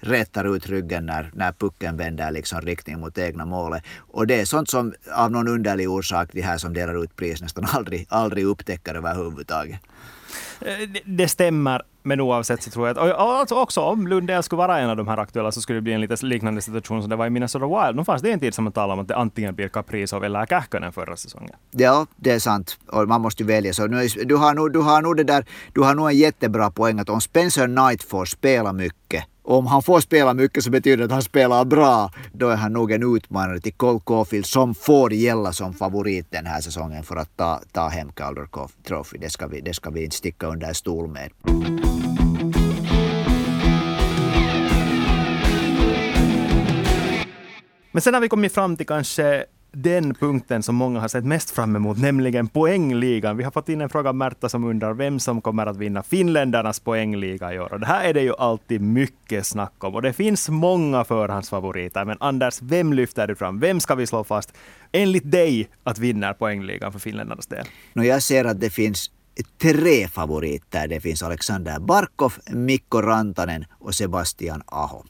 rätar 0.00 0.56
ut 0.56 0.68
ryggen 0.68 1.06
när, 1.06 1.30
när 1.34 1.52
pucken 1.52 1.96
vänder 1.96 2.30
liksom 2.30 2.60
riktning 2.60 3.00
mot 3.00 3.18
egna 3.18 3.44
målet. 3.44 3.82
Och 3.98 4.26
det 4.26 4.40
är 4.40 4.44
sånt 4.44 4.70
som 4.70 4.94
av 5.12 5.30
någon 5.30 5.48
underlig 5.48 5.90
orsak 5.90 6.28
de 6.32 6.42
här 6.42 6.58
som 6.58 6.74
delar 6.74 7.04
ut 7.04 7.16
pris 7.16 7.42
nästan 7.42 7.64
aldrig, 7.72 8.06
aldrig 8.08 8.44
upptäcker 8.44 8.94
överhuvudtaget. 8.94 9.80
Eh, 10.60 10.88
det 11.04 11.28
stämmer, 11.28 11.82
men 12.02 12.20
oavsett 12.20 12.62
så 12.62 12.70
tror 12.70 12.88
jag 12.88 12.98
att... 12.98 13.18
alltså 13.18 13.54
också 13.54 13.80
om 13.80 14.06
Lundell 14.06 14.42
skulle 14.42 14.58
vara 14.58 14.78
en 14.78 14.90
av 14.90 14.96
de 14.96 15.08
här 15.08 15.18
aktuella 15.18 15.52
så 15.52 15.60
skulle 15.60 15.76
det 15.76 15.82
bli 15.82 15.92
en 15.92 16.00
lite 16.00 16.26
liknande 16.26 16.62
situation 16.62 17.02
som 17.02 17.10
det 17.10 17.16
var 17.16 17.26
i 17.26 17.30
Minnesota 17.30 17.66
Wild. 17.66 17.96
Nu 17.96 18.04
fanns 18.04 18.22
det 18.22 18.32
en 18.32 18.40
tid 18.40 18.54
som 18.54 18.64
man 18.64 18.72
talade 18.72 18.92
om 18.92 18.98
att 19.00 19.08
det 19.08 19.16
antingen 19.16 19.54
blir 19.54 19.68
Kaprizov 19.68 20.24
eller 20.24 20.46
Kähkönen 20.46 20.92
förra 20.92 21.16
säsongen. 21.16 21.54
Ja, 21.70 22.06
det 22.16 22.30
är 22.30 22.38
sant. 22.38 22.78
Och 22.86 23.08
man 23.08 23.20
måste 23.20 23.42
ju 23.42 23.46
välja. 23.46 23.72
Så 23.72 23.86
nu, 23.86 24.08
du, 24.08 24.36
har 24.36 24.54
nog, 24.54 24.72
du 24.72 24.78
har 24.78 25.02
nog 25.02 25.16
det 25.16 25.24
där... 25.24 25.44
Du 25.72 25.80
har 25.80 25.94
nog 25.94 26.08
en 26.08 26.16
jättebra 26.16 26.70
poäng 26.70 26.98
att 26.98 27.08
om 27.08 27.20
Spencer 27.20 27.66
Knight 27.66 28.02
får 28.02 28.24
spela 28.24 28.72
mycket 28.72 29.24
om 29.42 29.66
han 29.66 29.82
får 29.82 30.00
spela 30.00 30.34
mycket 30.34 30.64
så 30.64 30.70
betyder 30.70 30.96
det 30.96 31.04
att 31.04 31.10
han 31.10 31.22
spelar 31.22 31.64
bra. 31.64 32.10
Då 32.32 32.48
är 32.48 32.56
han 32.56 32.72
nog 32.72 32.92
en 32.92 33.16
utmanare 33.16 33.60
till 33.60 33.72
Cole 33.72 34.00
Caulfield 34.06 34.46
som 34.46 34.74
får 34.74 35.12
gälla 35.12 35.52
som 35.52 35.74
favorit 35.74 36.26
den 36.30 36.46
här 36.46 36.60
säsongen 36.60 37.02
för 37.02 37.16
att 37.16 37.36
ta, 37.36 37.60
ta 37.72 37.88
hem 37.88 38.12
Calder 38.12 38.46
Trophy. 38.88 39.18
Det 39.18 39.30
ska, 39.30 39.46
vi, 39.46 39.60
det 39.60 39.74
ska 39.74 39.90
vi 39.90 40.04
inte 40.04 40.16
sticka 40.16 40.46
under 40.46 40.72
stol 40.72 41.08
med. 41.08 41.30
Men 47.92 48.02
sen 48.02 48.14
har 48.14 48.20
vi 48.20 48.28
kommit 48.28 48.54
fram 48.54 48.76
till 48.76 48.86
kanske 48.86 49.44
den 49.72 50.14
punkten 50.14 50.62
som 50.62 50.74
många 50.74 51.00
har 51.00 51.08
sett 51.08 51.24
mest 51.24 51.50
fram 51.50 51.76
emot, 51.76 51.98
nämligen 51.98 52.48
poängligan. 52.48 53.36
Vi 53.36 53.44
har 53.44 53.50
fått 53.50 53.68
in 53.68 53.80
en 53.80 53.88
fråga 53.88 54.08
av 54.08 54.14
Märta 54.14 54.48
som 54.48 54.64
undrar 54.64 54.94
vem 54.94 55.20
som 55.20 55.40
kommer 55.40 55.66
att 55.66 55.76
vinna 55.76 56.02
finländarnas 56.02 56.80
poängliga 56.80 57.54
i 57.54 57.58
år. 57.58 57.72
Och 57.72 57.80
det 57.80 57.86
här 57.86 58.04
är 58.04 58.14
det 58.14 58.22
ju 58.22 58.34
alltid 58.38 58.80
mycket 58.80 59.46
snack 59.46 59.84
om 59.84 59.94
och 59.94 60.02
det 60.02 60.12
finns 60.12 60.48
många 60.48 61.04
förhandsfavoriter. 61.04 62.04
Men 62.04 62.16
Anders, 62.20 62.62
vem 62.62 62.92
lyfter 62.92 63.26
du 63.26 63.34
fram? 63.34 63.60
Vem 63.60 63.80
ska 63.80 63.94
vi 63.94 64.06
slå 64.06 64.24
fast 64.24 64.52
enligt 64.92 65.30
dig 65.30 65.68
att 65.84 65.98
vinna 65.98 66.34
poängligan 66.34 66.92
för 66.92 66.98
finländarnas 66.98 67.46
del? 67.46 67.66
No, 67.92 68.02
jag 68.02 68.22
ser 68.22 68.44
att 68.44 68.60
det 68.60 68.70
finns 68.70 69.10
tre 69.58 70.08
favoriter. 70.08 70.88
Det 70.88 71.00
finns 71.00 71.22
Alexander 71.22 71.80
Barkov, 71.80 72.34
Mikko 72.50 73.02
Rantanen 73.02 73.64
och 73.78 73.94
Sebastian 73.94 74.62
Aho. 74.66 75.04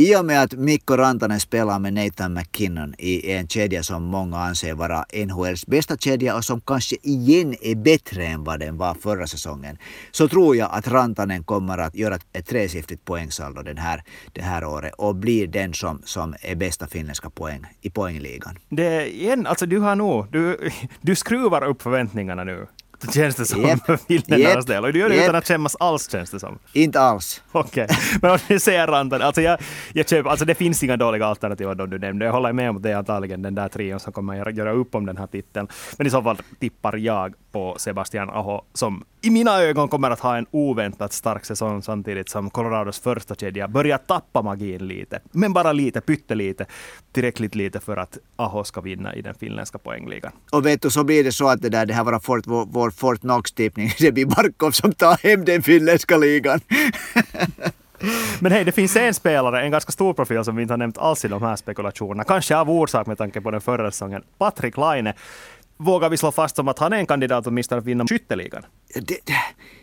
I 0.00 0.16
och 0.16 0.24
med 0.24 0.42
att 0.42 0.52
Mikko 0.52 0.96
Rantanen 0.96 1.40
spelar 1.40 1.78
med 1.78 1.94
Nathan 1.94 2.34
McKinnon 2.34 2.94
i 2.98 3.32
en 3.32 3.48
kedja 3.48 3.82
som 3.82 4.04
många 4.04 4.38
anser 4.38 4.74
vara 4.74 5.04
NHLs 5.26 5.66
bästa 5.66 5.96
kedja 5.96 6.36
och 6.36 6.44
som 6.44 6.60
kanske 6.60 6.96
igen 7.02 7.54
är 7.62 7.74
bättre 7.74 8.26
än 8.26 8.44
vad 8.44 8.60
den 8.60 8.76
var 8.76 8.94
förra 8.94 9.26
säsongen, 9.26 9.78
så 10.10 10.28
tror 10.28 10.56
jag 10.56 10.68
att 10.72 10.88
Rantanen 10.88 11.44
kommer 11.44 11.78
att 11.78 11.94
göra 11.94 12.18
ett 12.32 12.46
tresiffrigt 12.46 13.04
poängsaldo 13.04 13.62
den 13.62 13.78
här, 13.78 14.04
det 14.32 14.42
här 14.42 14.64
året 14.64 14.94
och 14.98 15.16
blir 15.16 15.46
den 15.46 15.74
som, 15.74 16.02
som 16.04 16.34
är 16.40 16.54
bästa 16.54 16.86
finländska 16.86 17.30
poäng 17.30 17.66
i 17.80 17.90
poängligan. 17.90 18.58
Det 18.68 19.14
igen, 19.14 19.46
alltså 19.46 19.66
du 19.66 19.78
har 19.78 19.96
nog, 19.96 20.26
du, 20.30 20.70
du 21.00 21.14
skruvar 21.14 21.64
upp 21.64 21.82
förväntningarna 21.82 22.44
nu 22.44 22.66
känns 23.06 23.36
det 23.36 23.44
som 23.44 23.64
yep. 23.64 23.86
för 23.86 23.96
finländarnas 23.96 24.66
del. 24.66 24.84
Och 24.84 24.92
du 24.92 24.98
gör 24.98 25.08
det 25.08 25.14
yep. 25.14 25.24
utan 25.24 25.34
att 25.34 25.48
skämmas 25.48 25.76
alls 25.80 26.10
känns 26.10 26.30
det 26.30 26.40
som. 26.40 26.58
Inte 26.72 27.00
alls. 27.00 27.42
Okej. 27.52 27.84
Okay. 27.84 27.96
Men 28.22 28.30
om 28.30 28.38
du 28.48 28.60
säger 28.60 28.86
Rantanen, 28.86 29.26
alltså 29.26 29.42
jag, 29.42 29.58
jag 29.92 30.08
köper, 30.08 30.30
alltså 30.30 30.44
det 30.44 30.54
finns 30.54 30.82
inga 30.82 30.96
dåliga 30.96 31.26
alternativ 31.26 31.68
av 31.68 31.76
de 31.76 31.90
du 31.90 31.98
nämnde. 31.98 32.24
Jag 32.24 32.32
håller 32.32 32.52
med 32.52 32.70
om 32.70 32.76
att 32.76 32.82
det 32.82 32.90
är 32.90 32.96
antagligen 32.96 33.42
den 33.42 33.54
där 33.54 33.68
trion 33.68 34.00
som 34.00 34.12
kommer 34.12 34.48
att 34.48 34.56
göra 34.56 34.72
upp 34.72 34.94
om 34.94 35.06
den 35.06 35.16
här 35.16 35.26
titeln. 35.26 35.68
Men 35.98 36.06
i 36.06 36.10
så 36.10 36.22
fall 36.22 36.36
tippar 36.60 36.96
jag 36.96 37.34
på 37.52 37.74
Sebastian 37.78 38.30
Aho 38.30 38.60
som 38.74 39.04
i 39.20 39.30
mina 39.30 39.62
ögon 39.62 39.88
kommer 39.88 40.10
att 40.10 40.20
ha 40.20 40.36
en 40.36 40.46
oväntat 40.50 41.12
stark 41.12 41.44
säsong 41.44 41.82
samtidigt 41.82 42.28
som 42.28 42.50
Colorados 42.50 43.00
första 43.00 43.34
kedja 43.34 43.68
börjar 43.68 43.98
tappa 43.98 44.42
magin 44.42 44.86
lite. 44.86 45.20
Men 45.30 45.52
bara 45.52 45.72
lite, 45.72 46.00
pyttelite. 46.00 46.66
Tillräckligt 47.12 47.54
lite 47.54 47.80
för 47.80 47.96
att 47.96 48.18
Aho 48.36 48.64
ska 48.64 48.80
vinna 48.80 49.14
i 49.14 49.22
den 49.22 49.34
finländska 49.34 49.78
poängligan. 49.78 50.32
Och 50.52 50.66
vet 50.66 50.82
du, 50.82 50.90
så 50.90 51.04
blir 51.04 51.24
det 51.24 51.32
så 51.32 51.48
att 51.48 51.62
det 51.62 51.68
där, 51.68 51.86
det 51.86 51.94
här 51.94 52.04
var 52.04 52.20
Fort, 52.20 52.46
vår, 52.46 52.66
vår 52.70 52.90
Fort 52.90 53.20
Knox-tippning. 53.20 53.90
Det 53.98 54.12
blir 54.12 54.26
Barkov 54.26 54.70
som 54.70 54.92
tar 54.92 55.28
hem 55.28 55.44
den 55.44 55.62
finländska 55.62 56.16
ligan. 56.16 56.60
Men 58.40 58.52
hej, 58.52 58.64
det 58.64 58.72
finns 58.72 58.96
en 58.96 59.14
spelare, 59.14 59.62
en 59.62 59.70
ganska 59.70 59.92
stor 59.92 60.14
profil 60.14 60.44
som 60.44 60.56
vi 60.56 60.62
inte 60.62 60.72
har 60.72 60.78
nämnt 60.78 60.98
alls 60.98 61.24
i 61.24 61.28
de 61.28 61.42
här 61.42 61.56
spekulationerna. 61.56 62.24
Kanske 62.24 62.56
av 62.56 62.70
orsak 62.70 63.06
med 63.06 63.18
tanke 63.18 63.40
på 63.40 63.50
den 63.50 63.60
förra 63.60 63.90
säsongen. 63.90 64.22
Patrik 64.38 64.76
Laine 64.76 65.12
vågar 65.78 66.10
vi 66.10 66.16
slå 66.16 66.32
fast 66.32 66.56
som 66.56 66.68
att 66.68 66.78
han 66.78 66.92
är 66.92 66.96
en 66.96 67.06
kandidat 67.06 67.46
åtminstone 67.46 67.78
att 67.78 67.84
vinna 67.84 68.06
skytteligan? 68.06 68.62
Det, 68.94 69.00
det, 69.24 69.34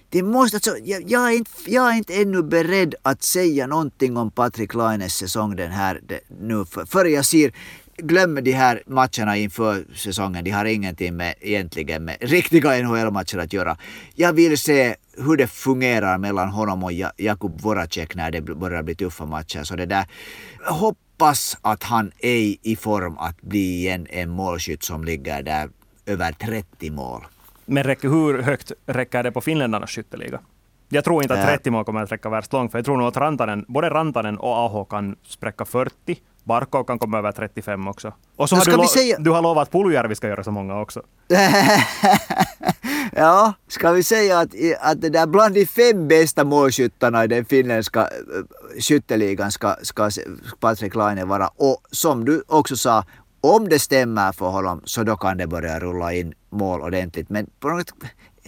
det 0.10 0.24
måste, 0.24 0.58
alltså, 0.58 0.78
jag, 0.84 1.04
jag, 1.08 1.28
är 1.28 1.38
inte, 1.38 1.52
jag 1.68 1.94
är 1.94 1.98
inte 1.98 2.22
ännu 2.22 2.44
beredd 2.44 2.96
att 3.02 3.24
säga 3.24 3.68
någonting 3.68 4.18
om 4.18 4.32
Patrik 4.32 4.74
Laines 4.74 5.16
säsong 5.16 5.56
den 5.56 5.72
här 5.72 6.02
det, 6.08 6.20
nu. 6.40 6.66
För, 6.66 6.86
för 6.86 7.06
jag 7.06 7.26
ser 7.26 7.52
glöm 7.98 8.44
de 8.44 8.52
här 8.52 8.84
matcherna 8.88 9.38
inför 9.38 9.86
säsongen. 9.96 10.44
De 10.44 10.52
har 10.52 10.66
ingenting 10.66 11.18
med, 11.18 11.36
egentligen 11.42 12.06
med 12.06 12.18
riktiga 12.20 12.88
NHL-matcher 12.88 13.38
att 13.38 13.54
göra. 13.54 13.78
Jag 14.16 14.34
vill 14.34 14.58
se 14.58 14.96
hur 15.18 15.38
det 15.38 15.48
fungerar 15.48 16.18
mellan 16.18 16.50
honom 16.50 16.84
och 16.84 16.92
Jakub 17.18 17.62
Voracek 17.62 18.16
när 18.16 18.32
det 18.32 18.42
börjar 18.42 18.84
bli 18.84 18.96
tuffa 18.96 19.26
matcher. 19.26 19.64
Så 19.64 19.76
det 19.76 19.86
där, 19.86 20.06
hoppas 20.66 21.58
att 21.62 21.84
han 21.84 22.12
är 22.20 22.56
i 22.62 22.76
form 22.76 23.18
att 23.18 23.42
bli 23.42 23.76
igen 23.76 24.08
en 24.10 24.30
målskytt 24.30 24.84
som 24.84 25.04
ligger 25.04 25.44
där 25.44 25.70
över 26.06 26.32
30 26.32 26.90
mål. 26.90 27.22
Men 27.66 27.84
räcker, 27.84 28.10
hur 28.10 28.42
högt 28.42 28.72
räcker 28.86 29.24
det 29.24 29.32
på 29.32 29.42
finländarnas 29.42 29.92
skytteliga? 29.92 30.40
Jag 30.90 31.04
tror 31.04 31.24
inte 31.24 31.34
att 31.34 31.48
30 31.48 31.72
mål 31.72 31.86
kommer 31.86 32.04
att 32.04 32.12
räcka 32.12 32.30
värst 32.30 32.54
långt, 32.54 32.72
för 32.72 32.78
jag 32.78 32.86
tror 32.86 32.98
nog 32.98 33.08
att 33.08 33.18
Rantanen, 33.18 33.66
både 33.68 33.90
Rantanen 33.90 34.38
och 34.38 34.56
Aho 34.56 34.86
kan 34.86 35.16
spräcka 35.24 35.66
40. 35.66 36.22
Barkov 36.44 36.84
kan 36.84 37.00
komma 37.00 37.18
över 37.18 37.32
35 37.32 37.88
också. 37.88 38.14
Och 38.36 38.50
så 38.50 38.56
har 38.56 38.82
du, 38.82 38.88
säga... 38.88 39.18
du 39.20 39.32
har 39.32 39.42
lovat 39.42 39.62
att 39.62 39.72
Puljujärvi 39.72 40.16
ska 40.16 40.28
göra 40.28 40.44
så 40.44 40.52
många 40.52 40.82
också. 40.82 41.02
ja, 43.16 43.54
ska 43.68 43.92
vi 43.92 44.04
säga 44.04 44.40
att, 44.40 44.50
att 44.80 45.02
det 45.02 45.10
där 45.10 45.28
bland 45.28 45.54
de 45.54 45.66
fem 45.66 46.08
bästa 46.08 46.44
målskyttarna 46.44 47.24
i 47.24 47.28
den 47.28 47.46
finländska 47.46 48.02
äh, 48.02 48.08
skytteligan 48.80 49.52
ska, 49.52 49.76
ska 49.82 50.10
Patrik 50.60 50.96
Laine 50.96 51.28
vara. 51.28 51.48
Och 51.48 51.82
som 51.92 52.26
du 52.26 52.44
också 52.48 52.78
sa, 52.78 53.04
om 53.54 53.70
det 53.70 53.80
stämmer 53.80 54.32
för 54.32 54.50
honom 54.50 54.82
så 54.86 55.04
då 55.04 55.16
kan 55.16 55.38
det 55.38 55.48
börja 55.48 55.80
rulla 55.80 56.14
in 56.14 56.34
mål 56.50 56.82
ordentligt. 56.82 57.30
Men 57.30 57.50
på 57.60 57.70
något, 57.70 57.94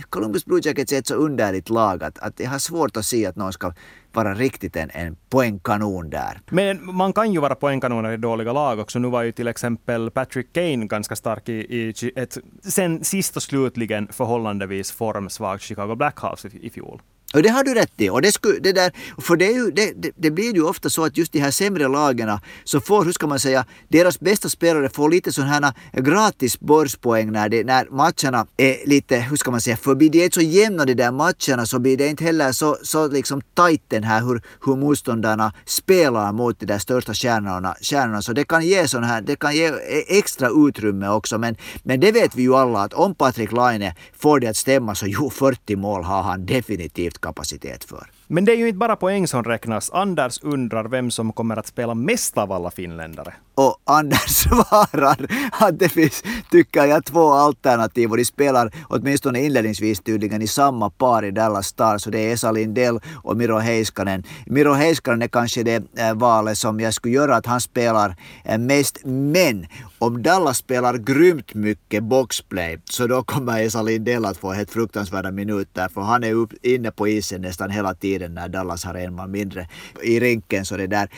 Columbus 0.09 0.45
Blue 0.45 0.61
Jackets 0.63 0.93
är 0.93 0.99
ett 0.99 1.07
så 1.07 1.15
underligt 1.15 1.69
lag 1.69 2.03
att, 2.03 2.19
att 2.19 2.39
jag 2.39 2.49
har 2.49 2.59
svårt 2.59 2.97
att 2.97 3.05
se 3.05 3.25
att 3.25 3.35
någon 3.35 3.53
ska 3.53 3.73
vara 4.13 4.33
riktigt 4.33 4.75
en, 4.75 4.89
en 4.93 5.15
poängkanon 5.29 6.09
där. 6.09 6.41
Men 6.49 6.95
man 6.95 7.13
kan 7.13 7.33
ju 7.33 7.39
vara 7.39 7.55
poängkanoner 7.55 8.11
i 8.11 8.17
dåliga 8.17 8.53
lag 8.53 8.79
också. 8.79 8.99
Nu 8.99 9.07
var 9.07 9.23
ju 9.23 9.31
till 9.31 9.47
exempel 9.47 10.11
Patrick 10.11 10.53
Kane 10.53 10.85
ganska 10.85 11.15
stark 11.15 11.49
i, 11.49 11.53
i 11.53 12.11
ett 12.15 12.37
sen 12.63 13.03
sist 13.03 13.35
och 13.35 13.43
slutligen 13.43 14.07
förhållandevis 14.11 14.91
formsvagt 14.91 15.63
Chicago 15.63 15.95
Blackhawks 15.95 16.45
i, 16.45 16.49
i 16.61 16.69
fjol. 16.69 17.01
Och 17.33 17.43
det 17.43 17.49
har 17.49 17.63
du 17.63 17.73
rätt 17.73 18.01
i. 18.01 18.09
Och 18.09 18.21
det, 18.21 18.31
sku, 18.31 18.59
det, 18.59 18.71
där, 18.71 18.91
för 19.17 19.35
det, 19.35 19.45
ju, 19.45 19.71
det, 19.71 19.93
det, 19.95 20.11
det, 20.15 20.31
blir 20.31 20.53
ju 20.53 20.63
ofta 20.63 20.89
så 20.89 21.05
att 21.05 21.17
just 21.17 21.31
de 21.31 21.39
här 21.39 21.51
sämre 21.51 21.87
lagen 21.87 22.39
så 22.63 22.79
får, 22.79 23.05
hur 23.05 23.11
ska 23.11 23.27
man 23.27 23.39
säga, 23.39 23.65
deras 23.87 24.19
bästa 24.19 24.49
spelare 24.49 24.89
får 24.89 25.09
lite 25.09 25.33
sådana 25.33 25.51
här 25.51 25.73
eh, 25.93 26.03
gratis 26.03 26.59
börspoäng 26.59 27.31
när, 27.31 27.49
det, 27.49 27.63
när 27.63 27.87
matcherna 27.91 28.47
är 28.57 28.87
lite, 28.87 29.17
hur 29.17 29.37
ska 29.37 29.51
man 29.51 29.61
säga, 29.61 29.77
förbi. 29.77 30.09
De 30.09 30.19
är 30.19 30.23
inte 30.23 30.33
så 30.33 30.41
jämna 30.41 30.85
de 30.85 30.93
där 30.93 31.11
matcherna 31.11 31.65
så 31.65 31.79
blir 31.79 31.97
det 31.97 32.07
inte 32.07 32.23
heller 32.23 32.51
så, 32.51 32.77
så 32.83 33.07
liksom 33.07 33.41
tajt 33.53 33.83
den 33.87 34.03
här 34.03 34.21
hur, 34.21 34.41
hur 34.65 34.75
motståndarna 34.75 35.53
spelar 35.65 36.31
mot 36.31 36.59
de 36.59 36.65
där 36.65 36.79
största 36.79 37.13
stjärnorna. 37.13 37.75
kärnorna. 37.81 38.21
Så 38.21 38.33
det 38.33 38.43
kan 38.43 38.65
ge 38.65 38.87
sån 38.87 39.03
här, 39.03 39.21
det 39.21 39.35
kan 39.35 39.55
ge 39.55 39.65
eh, 39.65 39.73
extra 40.07 40.49
utrymme 40.67 41.07
också. 41.07 41.37
Men, 41.37 41.55
men 41.83 41.99
det 41.99 42.11
vet 42.11 42.35
vi 42.35 42.41
ju 42.41 42.55
alla 42.55 42.79
att 42.79 42.93
om 42.93 43.15
Patrik 43.15 43.51
Laine 43.51 43.91
får 44.17 44.39
det 44.39 44.47
att 44.47 44.57
stämma 44.57 44.95
så 44.95 45.05
jo, 45.07 45.29
40 45.29 45.75
mål 45.75 46.03
har 46.03 46.21
han 46.21 46.45
definitivt 46.45 47.16
kapacitet 47.17 47.83
för. 47.83 48.11
Men 48.27 48.45
det 48.45 48.51
är 48.51 48.57
ju 48.57 48.67
inte 48.67 48.77
bara 48.77 48.95
poäng 48.95 49.27
som 49.27 49.43
räknas. 49.43 49.91
Anders 49.91 50.39
undrar 50.43 50.85
vem 50.85 51.11
som 51.11 51.33
kommer 51.33 51.57
att 51.57 51.67
spela 51.67 51.93
mest 51.93 52.37
av 52.37 52.51
alla 52.51 52.71
finländare. 52.71 53.33
Och 53.57 53.81
Anders 53.83 54.27
svarar 54.27 55.27
att 55.51 55.79
det 55.79 55.89
finns, 55.89 56.23
tycker 56.51 56.85
jag, 56.85 57.05
två 57.05 57.31
alternativ 57.31 58.11
och 58.11 58.17
de 58.17 58.25
spelar 58.25 58.71
åtminstone 58.89 59.41
inledningsvis 59.45 59.99
tydligen 59.99 60.41
i 60.41 60.47
samma 60.47 60.89
par 60.89 61.25
i 61.25 61.31
Dallas 61.31 61.67
Stars. 61.67 62.05
Och 62.05 62.11
det 62.11 62.19
är 62.19 62.33
Esa 62.33 62.51
Lindell 62.51 62.99
och 63.23 63.37
Miro 63.37 63.57
Heiskanen. 63.57 64.23
Miro 64.45 64.73
Heiskanen 64.73 65.21
är 65.21 65.27
kanske 65.27 65.63
det 65.63 65.83
eh, 65.97 66.13
valet 66.13 66.57
som 66.57 66.79
jag 66.79 66.93
skulle 66.93 67.13
göra 67.13 67.35
att 67.35 67.45
han 67.45 67.61
spelar 67.61 68.15
eh, 68.43 68.57
mest, 68.57 68.97
men 69.05 69.67
om 69.99 70.23
Dallas 70.23 70.57
spelar 70.57 70.97
grymt 70.97 71.53
mycket 71.53 72.03
boxplay 72.03 72.79
så 72.89 73.07
då 73.07 73.23
kommer 73.23 73.61
Esa 73.61 73.81
Lindell 73.81 74.25
att 74.25 74.37
få 74.37 74.51
helt 74.51 74.71
fruktansvärda 74.71 75.31
minuter. 75.31 75.89
För 75.93 76.01
han 76.01 76.23
är 76.23 76.33
upp, 76.33 76.53
inne 76.61 76.91
på 76.91 77.07
isen 77.07 77.41
nästan 77.41 77.69
hela 77.69 77.93
tiden 77.93 78.33
när 78.33 78.49
Dallas 78.49 78.85
har 78.85 78.93
en 78.93 79.15
man 79.15 79.31
mindre 79.31 79.67
i 80.03 80.19
rinken 80.19 80.65
så 80.65 80.77
det 80.77 80.87
där 80.87 81.09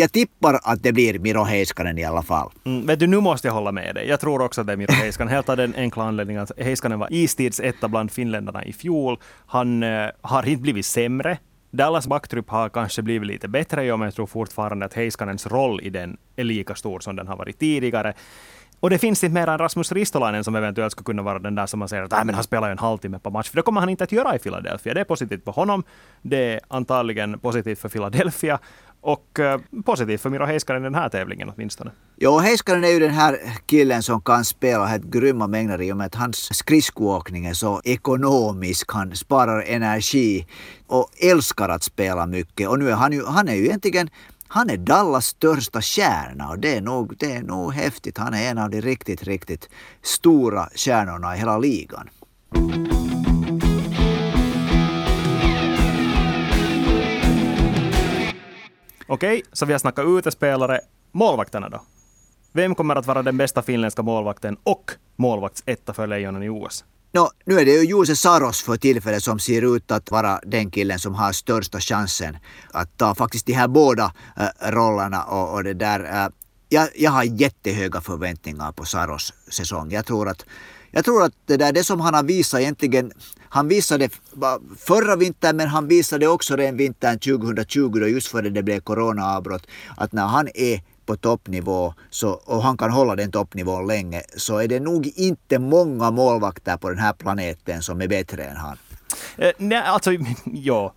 jag 0.00 0.12
tippar 0.12 0.60
att 0.62 0.82
det 0.82 0.92
blir 0.92 1.18
Miro 1.18 1.42
Heiskanen 1.42 1.98
i 1.98 2.04
alla 2.04 2.22
fall. 2.22 2.50
Mm, 2.64 2.86
vet 2.86 2.98
du, 2.98 3.06
nu 3.06 3.20
måste 3.20 3.48
jag 3.48 3.54
hålla 3.54 3.72
med 3.72 3.94
dig. 3.94 4.08
Jag 4.08 4.20
tror 4.20 4.42
också 4.42 4.60
att 4.60 4.66
det 4.66 4.72
är 4.72 4.76
Miro 4.76 4.92
Heiskanen. 4.92 5.32
Helt 5.32 5.48
av 5.48 5.56
den 5.56 5.74
enkla 5.74 6.04
anledningen 6.04 6.42
att 6.42 6.52
Heiskanen 6.58 6.98
var 6.98 7.12
istidsetta 7.12 7.88
bland 7.88 8.10
finländarna 8.10 8.64
i 8.64 8.72
fjol. 8.72 9.18
Han 9.46 9.82
eh, 9.82 10.08
har 10.22 10.48
inte 10.48 10.62
blivit 10.62 10.86
sämre. 10.86 11.38
Dallas 11.70 12.06
backtrupp 12.06 12.50
har 12.50 12.68
kanske 12.68 13.02
blivit 13.02 13.28
lite 13.28 13.48
bättre, 13.48 13.96
men 13.96 14.00
jag 14.00 14.14
tror 14.14 14.26
fortfarande 14.26 14.86
att 14.86 14.94
Heiskanens 14.94 15.46
roll 15.46 15.80
i 15.80 15.90
den 15.90 16.16
är 16.36 16.44
lika 16.44 16.74
stor 16.74 17.00
som 17.00 17.16
den 17.16 17.28
har 17.28 17.36
varit 17.36 17.58
tidigare. 17.58 18.14
Och 18.80 18.90
det 18.90 18.98
finns 18.98 19.24
inte 19.24 19.34
mer 19.34 19.46
än 19.46 19.58
Rasmus 19.58 19.92
Ristolainen 19.92 20.44
som 20.44 20.56
eventuellt 20.56 20.92
skulle 20.92 21.04
kunna 21.04 21.22
vara 21.22 21.38
den 21.38 21.54
där 21.54 21.66
som 21.66 21.78
man 21.78 21.88
säger 21.88 22.02
att 22.02 22.12
äh, 22.12 22.24
men 22.24 22.34
han 22.34 22.44
spelar 22.44 22.68
ju 22.68 22.72
en 22.72 22.78
halvtimme 22.78 23.18
på 23.18 23.30
match. 23.30 23.48
För 23.48 23.56
det 23.56 23.62
kommer 23.62 23.80
han 23.80 23.88
inte 23.88 24.04
att 24.04 24.12
göra 24.12 24.36
i 24.36 24.38
Philadelphia. 24.38 24.94
Det 24.94 25.00
är 25.00 25.04
positivt 25.04 25.44
för 25.44 25.52
honom. 25.52 25.84
Det 26.22 26.54
är 26.54 26.60
antagligen 26.68 27.38
positivt 27.38 27.78
för 27.78 27.88
Philadelphia. 27.88 28.58
Och 29.00 29.38
eh, 29.38 29.60
positivt 29.84 30.20
för 30.20 30.30
Miro 30.30 30.44
Heiskanen 30.44 30.82
i 30.82 30.84
den 30.84 30.94
här 30.94 31.08
tävlingen 31.08 31.52
åtminstone. 31.54 31.90
Jo, 32.16 32.38
Heiskanen 32.38 32.84
är 32.84 32.88
ju 32.88 32.98
den 32.98 33.10
här 33.10 33.38
killen 33.66 34.02
som 34.02 34.20
kan 34.20 34.44
spela 34.44 34.86
helt 34.86 35.04
grymma 35.04 35.46
mängder 35.46 35.82
i 35.82 35.92
och 35.92 35.96
med 35.96 36.06
att 36.06 36.14
hans 36.14 36.58
skridskoåkning 36.58 37.46
är 37.46 37.54
så 37.54 37.80
ekonomisk. 37.84 38.92
Han 38.92 39.16
sparar 39.16 39.62
energi 39.62 40.46
och 40.86 41.10
älskar 41.22 41.68
att 41.68 41.82
spela 41.82 42.26
mycket. 42.26 42.68
Och 42.68 42.78
nu 42.78 42.90
är 42.90 42.94
han 42.94 43.12
ju, 43.12 43.24
han 43.24 43.48
är 43.48 43.54
ju 43.54 43.64
egentligen 43.64 44.10
han 44.52 44.70
är 44.70 44.76
Dallas 44.76 45.26
största 45.26 45.82
stjärna 45.82 46.48
och 46.48 46.58
det 46.58 46.76
är, 46.76 46.80
nog, 46.80 47.16
det 47.18 47.32
är 47.32 47.42
nog 47.42 47.72
häftigt. 47.72 48.18
Han 48.18 48.34
är 48.34 48.50
en 48.50 48.58
av 48.58 48.70
de 48.70 48.80
riktigt, 48.80 49.22
riktigt 49.22 49.68
stora 50.02 50.68
stjärnorna 50.74 51.36
i 51.36 51.38
hela 51.38 51.58
ligan. 51.58 52.08
Okej, 59.12 59.42
så 59.52 59.66
vi 59.66 59.72
har 59.72 59.78
snackat 59.78 60.06
utespelare. 60.06 60.80
Målvakterna 61.12 61.68
då? 61.68 61.82
Vem 62.52 62.74
kommer 62.74 62.96
att 62.96 63.06
vara 63.06 63.22
den 63.22 63.36
bästa 63.36 63.62
finländska 63.62 64.02
målvakten 64.02 64.56
och 64.62 64.90
målvaktsetta 65.16 65.94
för 65.94 66.06
Lejonen 66.06 66.42
i 66.42 66.48
OS? 66.48 66.84
No, 67.12 67.28
nu 67.44 67.58
är 67.58 67.64
det 67.64 67.70
ju 67.70 67.84
Jose 67.84 68.16
Saros 68.16 68.62
för 68.62 68.76
tillfället 68.76 69.22
som 69.22 69.38
ser 69.38 69.76
ut 69.76 69.90
att 69.90 70.10
vara 70.10 70.40
den 70.46 70.70
killen 70.70 70.98
som 70.98 71.14
har 71.14 71.32
största 71.32 71.80
chansen 71.80 72.36
att 72.70 72.98
ta 72.98 73.14
faktiskt 73.14 73.46
de 73.46 73.52
här 73.52 73.68
båda 73.68 74.12
äh, 74.36 74.70
rollerna 74.70 75.24
och, 75.24 75.54
och 75.54 75.64
det 75.64 75.74
där. 75.74 76.24
Äh, 76.24 76.28
jag, 76.68 76.88
jag 76.94 77.10
har 77.10 77.24
jättehöga 77.24 78.00
förväntningar 78.00 78.72
på 78.72 78.84
Saros 78.84 79.34
säsong. 79.48 79.90
Jag 79.90 80.06
tror 80.06 80.28
att 80.28 80.44
jag 80.90 81.04
tror 81.04 81.22
att 81.22 81.32
det 81.46 81.56
där 81.56 81.72
det 81.72 81.84
som 81.84 82.00
han 82.00 82.14
har 82.14 82.22
visat 82.22 82.60
egentligen, 82.60 83.12
han 83.52 83.68
visade 83.68 84.08
förra 84.78 85.16
vintern 85.16 85.56
men 85.56 85.68
han 85.68 85.88
visade 85.88 86.26
också 86.26 86.56
den 86.56 86.76
vintern 86.76 87.18
2020 87.18 87.98
då 88.00 88.08
just 88.08 88.28
före 88.28 88.50
det 88.50 88.62
blev 88.62 88.80
coronaavbrott 88.80 89.66
att 89.96 90.12
när 90.12 90.26
han 90.26 90.48
är 90.54 90.80
på 91.06 91.16
toppnivå 91.16 91.94
så, 92.10 92.30
och 92.30 92.62
han 92.62 92.76
kan 92.76 92.90
hålla 92.90 93.16
den 93.16 93.32
toppnivån 93.32 93.86
länge 93.86 94.22
så 94.36 94.58
är 94.58 94.68
det 94.68 94.80
nog 94.80 95.12
inte 95.16 95.58
många 95.58 96.10
målvakter 96.10 96.76
på 96.76 96.88
den 96.88 96.98
här 96.98 97.12
planeten 97.12 97.82
som 97.82 98.02
är 98.02 98.08
bättre 98.08 98.44
än 98.44 98.56
han. 98.56 98.76
Eh, 99.36 99.52
nej, 99.58 99.78
alltså 99.78 100.10
ja. 100.44 100.92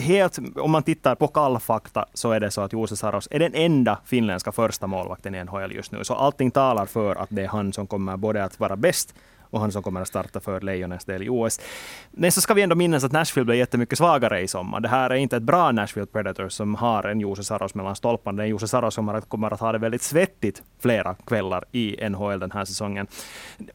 Helt, 0.00 0.38
om 0.56 0.70
man 0.70 0.82
tittar 0.82 1.14
på 1.14 1.28
kall 1.28 1.58
fakta 1.58 2.06
så 2.14 2.32
är 2.32 2.40
det 2.40 2.50
så 2.50 2.60
att 2.60 2.72
Jose 2.72 2.96
Saros 2.96 3.28
är 3.30 3.38
den 3.38 3.54
enda 3.54 3.98
finländska 4.04 4.52
första 4.52 4.86
målvakten 4.86 5.34
i 5.34 5.44
NHL 5.44 5.72
just 5.72 5.92
nu. 5.92 6.04
Så 6.04 6.14
allting 6.14 6.50
talar 6.50 6.86
för 6.86 7.16
att 7.16 7.28
det 7.30 7.42
är 7.42 7.48
han 7.48 7.72
som 7.72 7.86
kommer 7.86 8.16
både 8.16 8.44
att 8.44 8.60
vara 8.60 8.76
bäst 8.76 9.14
och 9.50 9.60
han 9.60 9.72
som 9.72 9.82
kommer 9.82 10.00
att 10.00 10.08
starta 10.08 10.40
för 10.40 10.60
Lejonens 10.60 11.04
del 11.04 11.22
i 11.22 11.28
OS. 11.28 11.60
Men 12.10 12.32
så 12.32 12.40
ska 12.40 12.54
vi 12.54 12.62
ändå 12.62 12.74
minnas 12.74 13.04
att 13.04 13.12
Nashville 13.12 13.44
blev 13.44 13.58
jättemycket 13.58 13.98
svagare 13.98 14.40
i 14.40 14.48
sommar. 14.48 14.80
Det 14.80 14.88
här 14.88 15.10
är 15.10 15.14
inte 15.14 15.36
ett 15.36 15.42
bra 15.42 15.72
Nashville 15.72 16.06
Predators 16.06 16.52
som 16.52 16.74
har 16.74 17.02
en 17.04 17.20
Jose 17.20 17.44
Saros 17.44 17.74
mellan 17.74 17.96
stolparna. 17.96 18.36
Det 18.36 18.42
är 18.42 18.44
en 18.44 18.50
Jose 18.50 18.68
Saros 18.68 18.94
som 18.94 19.22
kommer 19.28 19.54
att 19.54 19.60
ha 19.60 19.72
det 19.72 19.78
väldigt 19.78 20.02
svettigt 20.02 20.62
flera 20.80 21.14
kvällar 21.14 21.64
i 21.72 22.08
NHL 22.08 22.40
den 22.40 22.50
här 22.50 22.64
säsongen. 22.64 23.06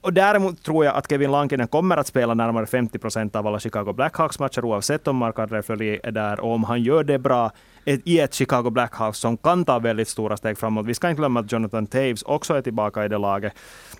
Och 0.01 0.13
däremot 0.13 0.63
tror 0.63 0.86
jag 0.86 0.95
att 0.95 1.10
Kevin 1.10 1.31
Lankinen 1.31 1.67
kommer 1.67 1.97
att 1.97 2.07
spela 2.07 2.34
närmare 2.34 2.65
50 2.65 2.99
procent 2.99 3.36
av 3.36 3.47
alla 3.47 3.60
Chicago 3.60 3.93
Blackhawks-matcher 3.93 4.65
oavsett 4.65 5.07
om 5.07 5.17
Marc-André 5.17 5.62
Fleury 5.62 5.99
är 6.03 6.12
där. 6.12 6.39
Och 6.39 6.51
om 6.51 6.63
han 6.63 6.84
gör 6.84 7.03
det 7.03 7.19
bra 7.19 7.51
i 7.85 8.19
ett 8.19 8.33
Chicago 8.33 8.69
Blackhawks 8.69 9.19
som 9.19 9.37
kan 9.37 9.65
ta 9.65 9.79
väldigt 9.79 10.07
stora 10.07 10.37
steg 10.37 10.57
framåt. 10.57 10.85
Vi 10.85 10.93
ska 10.93 11.09
inte 11.09 11.19
glömma 11.19 11.39
att 11.39 11.51
Jonathan 11.51 11.87
Taves 11.87 12.23
också 12.23 12.53
är 12.53 12.61
tillbaka 12.61 13.05
i 13.05 13.07
det 13.07 13.17
laget. 13.17 13.53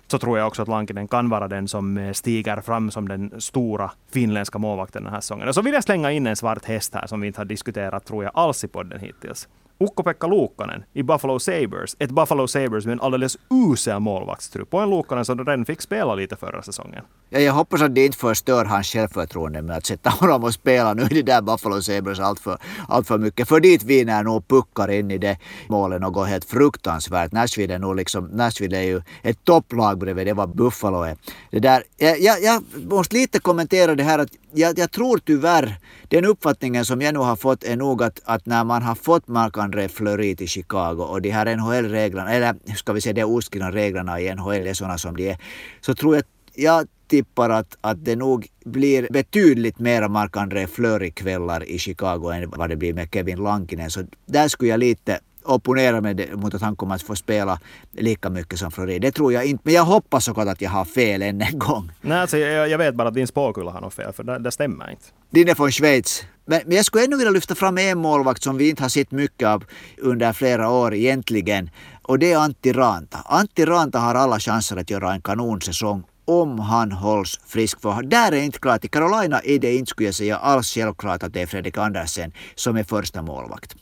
Så 0.06 0.18
tror 0.18 0.38
jag 0.38 0.46
också 0.46 0.62
att 0.62 0.68
Lankinen 0.68 1.08
kan 1.08 1.28
vara 1.28 1.48
den 1.48 1.68
som 1.68 1.96
eh, 1.98 2.12
stiger 2.12 2.60
fram 2.60 2.90
som 2.90 3.08
den 3.08 3.40
stora 3.40 3.90
finländska 4.10 4.58
målvakten 4.58 5.04
den 5.04 5.12
här 5.12 5.20
säsongen. 5.20 5.48
Och 5.48 5.54
så 5.54 5.62
vill 5.62 5.74
jag 5.74 5.84
slänga 5.84 6.12
in 6.12 6.26
en 6.26 6.36
svart 6.36 6.64
häst 6.64 6.94
här 6.94 7.06
som 7.06 7.20
vi 7.20 7.26
inte 7.26 7.40
har 7.40 7.44
diskuterat, 7.44 8.04
tror 8.04 8.24
jag, 8.24 8.32
alls 8.34 8.64
i 8.64 8.68
podden 8.68 9.00
hittills. 9.00 9.48
Ukko-Pekka 9.78 10.26
Luukkanen 10.26 10.84
i 10.92 11.02
Buffalo 11.02 11.38
Sabres. 11.38 11.96
Ett 11.98 12.10
Buffalo 12.10 12.48
Sabres 12.48 12.86
med 12.86 12.92
en 12.92 13.00
alldeles 13.00 13.38
usel 13.50 14.00
målvaktstrupp 14.00 14.74
och 14.74 14.82
en 14.82 14.90
Luukkanen 14.90 15.24
som 15.24 15.38
redan 15.38 15.64
fick 15.64 15.80
spela 15.80 16.14
lite 16.14 16.36
förra 16.36 16.62
säsongen. 16.62 17.04
Ja, 17.30 17.38
jag 17.38 17.52
hoppas 17.52 17.82
att 17.82 17.94
det 17.94 18.06
inte 18.06 18.18
förstör 18.18 18.64
hans 18.64 18.86
självförtroende 18.86 19.62
med 19.62 19.76
att 19.76 19.86
sätta 19.86 20.10
honom 20.10 20.44
och 20.44 20.54
spela 20.54 20.94
nu 20.94 21.02
i 21.02 21.08
det 21.08 21.22
där 21.22 21.42
Buffalo 21.42 21.82
Sabres 21.82 22.20
allt 22.20 22.40
för, 22.40 22.58
allt 22.88 23.06
för 23.06 23.18
mycket. 23.18 23.48
För 23.48 23.60
dit 23.60 23.82
vinner 23.82 24.22
nog 24.22 24.48
puckar 24.48 24.90
in 24.90 25.10
i 25.10 25.18
det 25.18 25.38
målet 25.68 26.04
och 26.04 26.12
går 26.12 26.24
helt 26.24 26.44
fruktansvärt. 26.44 27.32
Nashville 27.32 27.74
är 27.74 27.78
nog 27.78 27.96
liksom, 27.96 28.24
Nashville 28.24 28.78
är 28.78 28.82
ju 28.82 29.02
ett 29.22 29.44
topplag 29.44 29.98
bredvid 29.98 30.26
det 30.26 30.32
vad 30.32 30.56
Buffalo 30.56 31.02
är. 31.02 31.16
Det 31.50 31.58
där, 31.58 31.82
jag, 31.96 32.20
jag, 32.20 32.42
jag 32.42 32.62
måste 32.90 33.16
lite 33.16 33.38
kommentera 33.38 33.94
det 33.94 34.02
här 34.02 34.18
att 34.18 34.30
jag, 34.52 34.78
jag 34.78 34.90
tror 34.90 35.18
tyvärr, 35.18 35.76
den 36.12 36.24
uppfattningen 36.24 36.84
som 36.84 37.00
jag 37.00 37.14
nu 37.14 37.20
har 37.20 37.36
fått 37.36 37.64
är 37.64 37.76
nog 37.76 38.02
att, 38.02 38.20
att 38.24 38.46
när 38.46 38.64
man 38.64 38.82
har 38.82 38.94
fått 38.94 39.28
Marc-André 39.28 39.88
Fleury 39.88 40.36
till 40.36 40.48
Chicago 40.48 41.02
och 41.02 41.22
de 41.22 41.30
här 41.30 41.56
NHL-reglerna, 41.56 42.32
eller 42.32 42.54
ska 42.76 42.92
vi 42.92 43.00
säga 43.00 43.12
de 43.12 43.24
oskrivna 43.24 43.72
reglerna 43.72 44.20
i 44.20 44.34
NHL 44.34 44.66
är 44.66 44.74
sådana 44.74 44.98
som 44.98 45.16
de 45.16 45.30
är, 45.30 45.38
så 45.80 45.94
tror 45.94 46.14
jag 46.14 46.24
jag 46.54 46.86
tippar 47.06 47.50
att, 47.50 47.78
att 47.80 48.04
det 48.04 48.16
nog 48.16 48.48
blir 48.64 49.08
betydligt 49.10 49.78
mera 49.78 50.08
Marc-André 50.08 50.66
Fleury-kvällar 50.66 51.64
i 51.64 51.78
Chicago 51.78 52.30
än 52.30 52.50
vad 52.50 52.68
det 52.68 52.76
blir 52.76 52.94
med 52.94 53.08
Kevin 53.12 53.38
Lankinen. 53.38 53.90
Så 53.90 54.02
där 54.26 54.48
skulle 54.48 54.70
jag 54.70 54.80
lite 54.80 55.20
opponera 55.44 56.00
mig 56.00 56.30
mot 56.34 56.54
att 56.54 56.62
han 56.62 56.76
kommer 56.76 56.94
att 56.94 57.02
få 57.02 57.16
spela 57.16 57.58
lika 57.92 58.30
mycket 58.30 58.58
som 58.58 58.70
Fleury. 58.70 58.98
Det 58.98 59.12
tror 59.12 59.32
jag 59.32 59.44
inte. 59.44 59.62
Men 59.64 59.74
jag 59.74 59.84
hoppas 59.84 60.24
såklart 60.24 60.48
att 60.48 60.60
jag 60.60 60.70
har 60.70 60.84
fel 60.84 61.22
än 61.22 61.40
en 61.40 61.58
gång. 61.58 61.92
Nej, 62.00 62.18
alltså, 62.18 62.38
jag, 62.38 62.68
jag 62.68 62.78
vet 62.78 62.94
bara 62.94 63.08
att 63.08 63.14
din 63.14 63.26
spåkulla 63.26 63.70
har 63.70 63.80
något 63.80 63.94
fel, 63.94 64.12
för 64.12 64.24
det, 64.24 64.38
det 64.38 64.50
stämmer 64.50 64.90
inte. 64.90 65.04
Din 65.30 65.48
är 65.48 65.54
från 65.54 65.72
Schweiz. 65.72 66.24
Men, 66.44 66.60
men 66.66 66.76
jag 66.76 66.84
skulle 66.84 67.04
ännu 67.04 67.16
vilja 67.16 67.30
lyfta 67.30 67.54
fram 67.54 67.78
en 67.78 67.98
målvakt 67.98 68.42
som 68.42 68.56
vi 68.56 68.70
inte 68.70 68.82
har 68.82 68.88
sett 68.88 69.10
mycket 69.10 69.48
av 69.48 69.64
under 69.98 70.32
flera 70.32 70.70
år 70.70 70.94
egentligen. 70.94 71.70
Och 72.02 72.18
det 72.18 72.32
är 72.32 72.38
Antti 72.38 72.72
Ranta. 72.72 73.18
Antti 73.24 73.64
Ranta 73.64 73.98
har 73.98 74.14
alla 74.14 74.38
chanser 74.38 74.76
att 74.76 74.90
göra 74.90 75.12
en 75.12 75.22
kanonsäsong 75.22 76.04
om 76.24 76.58
han 76.58 76.92
hålls 76.92 77.40
frisk. 77.46 77.80
För 77.80 78.02
där 78.02 78.32
är 78.32 78.42
inte 78.42 78.58
klart. 78.58 78.84
I 78.84 78.88
Carolina 78.88 79.40
är 79.40 79.58
det 79.58 79.74
inte, 79.74 79.90
skulle 79.90 80.08
jag 80.08 80.14
säga, 80.14 80.36
alls 80.36 80.74
självklart 80.74 81.22
att 81.22 81.32
det 81.32 81.42
är 81.42 81.46
Fredrik 81.46 81.78
Andersen 81.78 82.32
som 82.54 82.76
är 82.76 82.84
första 82.84 83.22
målvakt. 83.22 83.76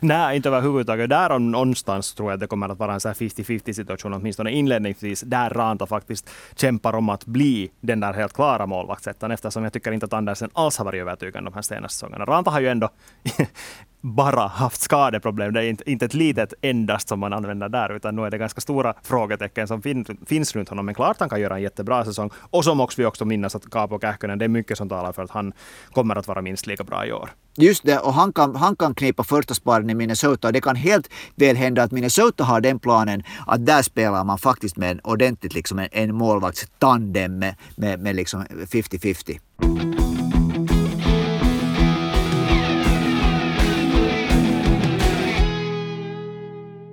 Nej, 0.00 0.36
inte 0.36 0.48
överhuvudtaget. 0.48 1.10
Där 1.10 1.30
om 1.30 1.50
någonstans 1.50 2.14
tror 2.14 2.30
jag 2.30 2.34
att 2.34 2.40
det 2.40 2.46
kommer 2.46 2.68
att 2.68 2.78
vara 2.78 2.92
en 2.92 3.00
50-50 3.00 3.72
situation, 3.72 4.14
åtminstone 4.14 4.50
inledningsvis, 4.50 5.20
där 5.20 5.50
Ranta 5.50 5.86
faktiskt 5.86 6.30
kämpar 6.56 6.92
om 6.94 7.08
att 7.08 7.26
bli 7.26 7.70
den 7.80 8.00
där 8.00 8.12
helt 8.12 8.32
klara 8.32 8.66
målvaktsettan, 8.66 9.30
eftersom 9.30 9.64
jag 9.64 9.72
tycker 9.72 9.92
inte 9.92 10.06
att 10.06 10.12
Andersen 10.12 10.50
alls 10.52 10.78
har 10.78 10.84
varit 10.84 11.00
övertygande 11.00 11.50
de 11.50 11.54
här 11.54 11.62
senaste 11.62 11.94
säsongerna. 11.94 12.24
Ranta 12.24 12.50
har 12.50 12.60
ju 12.60 12.68
ändå 12.68 12.88
bara 14.00 14.46
haft 14.46 14.80
skadeproblem. 14.80 15.52
Det 15.52 15.60
är 15.60 15.68
inte, 15.68 15.90
inte 15.90 16.04
ett 16.04 16.14
litet 16.14 16.54
endast 16.60 17.08
som 17.08 17.20
man 17.20 17.32
använder 17.32 17.68
där, 17.68 17.96
utan 17.96 18.16
nu 18.16 18.22
är 18.22 18.30
det 18.30 18.38
ganska 18.38 18.60
stora 18.60 18.94
frågetecken 19.02 19.68
som 19.68 19.82
fin, 19.82 20.06
finns 20.26 20.56
runt 20.56 20.68
honom. 20.68 20.86
Men 20.86 20.94
klart 20.94 21.16
han 21.20 21.28
kan 21.28 21.40
göra 21.40 21.56
en 21.56 21.62
jättebra 21.62 22.04
säsong. 22.04 22.30
Och 22.36 22.64
så 22.64 22.74
måste 22.74 23.00
vi 23.00 23.06
också 23.06 23.24
minnas 23.24 23.54
att 23.54 23.70
Kaapo 23.70 23.98
Kähkönen, 24.00 24.38
det 24.38 24.44
är 24.44 24.48
mycket 24.48 24.78
som 24.78 24.88
talar 24.88 25.12
för 25.12 25.22
att 25.22 25.30
han 25.30 25.52
kommer 25.92 26.16
att 26.16 26.28
vara 26.28 26.42
minst 26.42 26.66
lika 26.66 26.84
bra 26.84 27.06
i 27.06 27.12
år. 27.12 27.30
Just 27.56 27.84
det, 27.84 27.98
och 27.98 28.14
han 28.14 28.32
kan, 28.32 28.56
han 28.56 28.76
kan 28.76 28.94
knipa 28.94 29.24
första 29.24 29.54
sparen 29.54 29.90
i 29.90 29.94
Minnesota. 29.94 30.52
Det 30.52 30.60
kan 30.60 30.76
helt 30.76 31.10
väl 31.34 31.56
hända 31.56 31.82
att 31.82 31.90
Minnesota 31.90 32.44
har 32.44 32.60
den 32.60 32.78
planen 32.78 33.22
att 33.46 33.66
där 33.66 33.82
spelar 33.82 34.24
man 34.24 34.38
faktiskt 34.38 34.76
med 34.76 34.90
en 34.90 35.00
ordentligt 35.04 35.54
liksom 35.54 35.78
en, 35.78 35.88
en 35.92 36.14
målvaktstandem 36.14 37.38
med, 37.38 37.54
med, 37.76 38.00
med 38.00 38.16
liksom 38.16 38.44
50-50. 38.44 39.89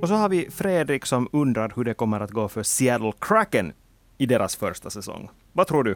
Och 0.01 0.07
så 0.07 0.13
har 0.13 0.29
vi 0.29 0.51
Fredrik 0.51 1.05
som 1.05 1.29
undrar 1.31 1.73
hur 1.75 1.83
det 1.83 1.93
kommer 1.93 2.19
att 2.19 2.31
gå 2.31 2.47
för 2.47 2.63
Seattle 2.63 3.13
Kraken 3.19 3.73
i 4.17 4.25
deras 4.25 4.55
första 4.55 4.89
säsong. 4.89 5.29
Vad 5.53 5.67
tror 5.67 5.83
du? 5.83 5.95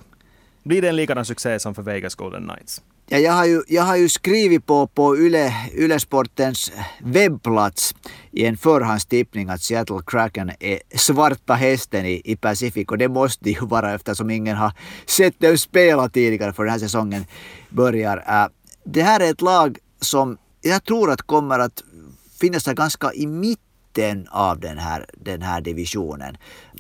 Blir 0.64 0.82
det 0.82 0.90
en 0.90 0.96
likadan 0.96 1.26
succé 1.26 1.60
som 1.60 1.76
för 1.76 1.82
Vegas 1.82 2.16
Golden 2.16 2.44
Knights? 2.44 2.82
Ja, 3.08 3.18
jag, 3.18 3.34
har 3.34 3.46
ju, 3.46 3.62
jag 3.68 3.84
har 3.84 3.96
ju 3.96 4.10
skrivit 4.10 4.66
på, 4.66 4.88
på 4.88 5.18
Yle, 5.18 5.54
Yle 5.78 6.00
Sportens 6.00 6.72
webbplats 7.00 7.96
i 8.32 8.46
en 8.46 8.58
förhandstippning 8.58 9.50
att 9.50 9.62
Seattle 9.62 10.00
Kraken 10.08 10.52
är 10.60 10.80
svarta 10.96 11.54
hästen 11.54 12.06
i, 12.06 12.22
i 12.26 12.36
Pacific 12.36 12.88
och 12.88 12.98
det 12.98 13.08
måste 13.08 13.50
ju 13.50 13.60
vara 13.66 13.94
eftersom 13.94 14.30
ingen 14.30 14.58
har 14.58 14.74
sett 15.06 15.40
dem 15.40 15.58
spela 15.58 16.10
tidigare 16.10 16.54
för 16.54 16.64
den 16.64 16.72
här 16.72 16.80
säsongen 16.80 17.26
börjar. 17.70 18.18
Äh, 18.28 18.48
det 18.84 19.02
här 19.02 19.20
är 19.20 19.32
ett 19.32 19.42
lag 19.42 19.78
som 20.00 20.38
jag 20.62 20.84
tror 20.84 21.12
att 21.12 21.22
kommer 21.22 21.60
att 21.60 21.84
finnas 22.40 22.66
ganska 22.66 23.14
i 23.14 23.28
mitten 23.28 23.71
mitten 23.92 24.28
av 24.32 24.60
den 24.60 24.78
här, 24.78 25.06
den 25.14 25.42
här 25.42 25.62
divisionen. 25.62 26.38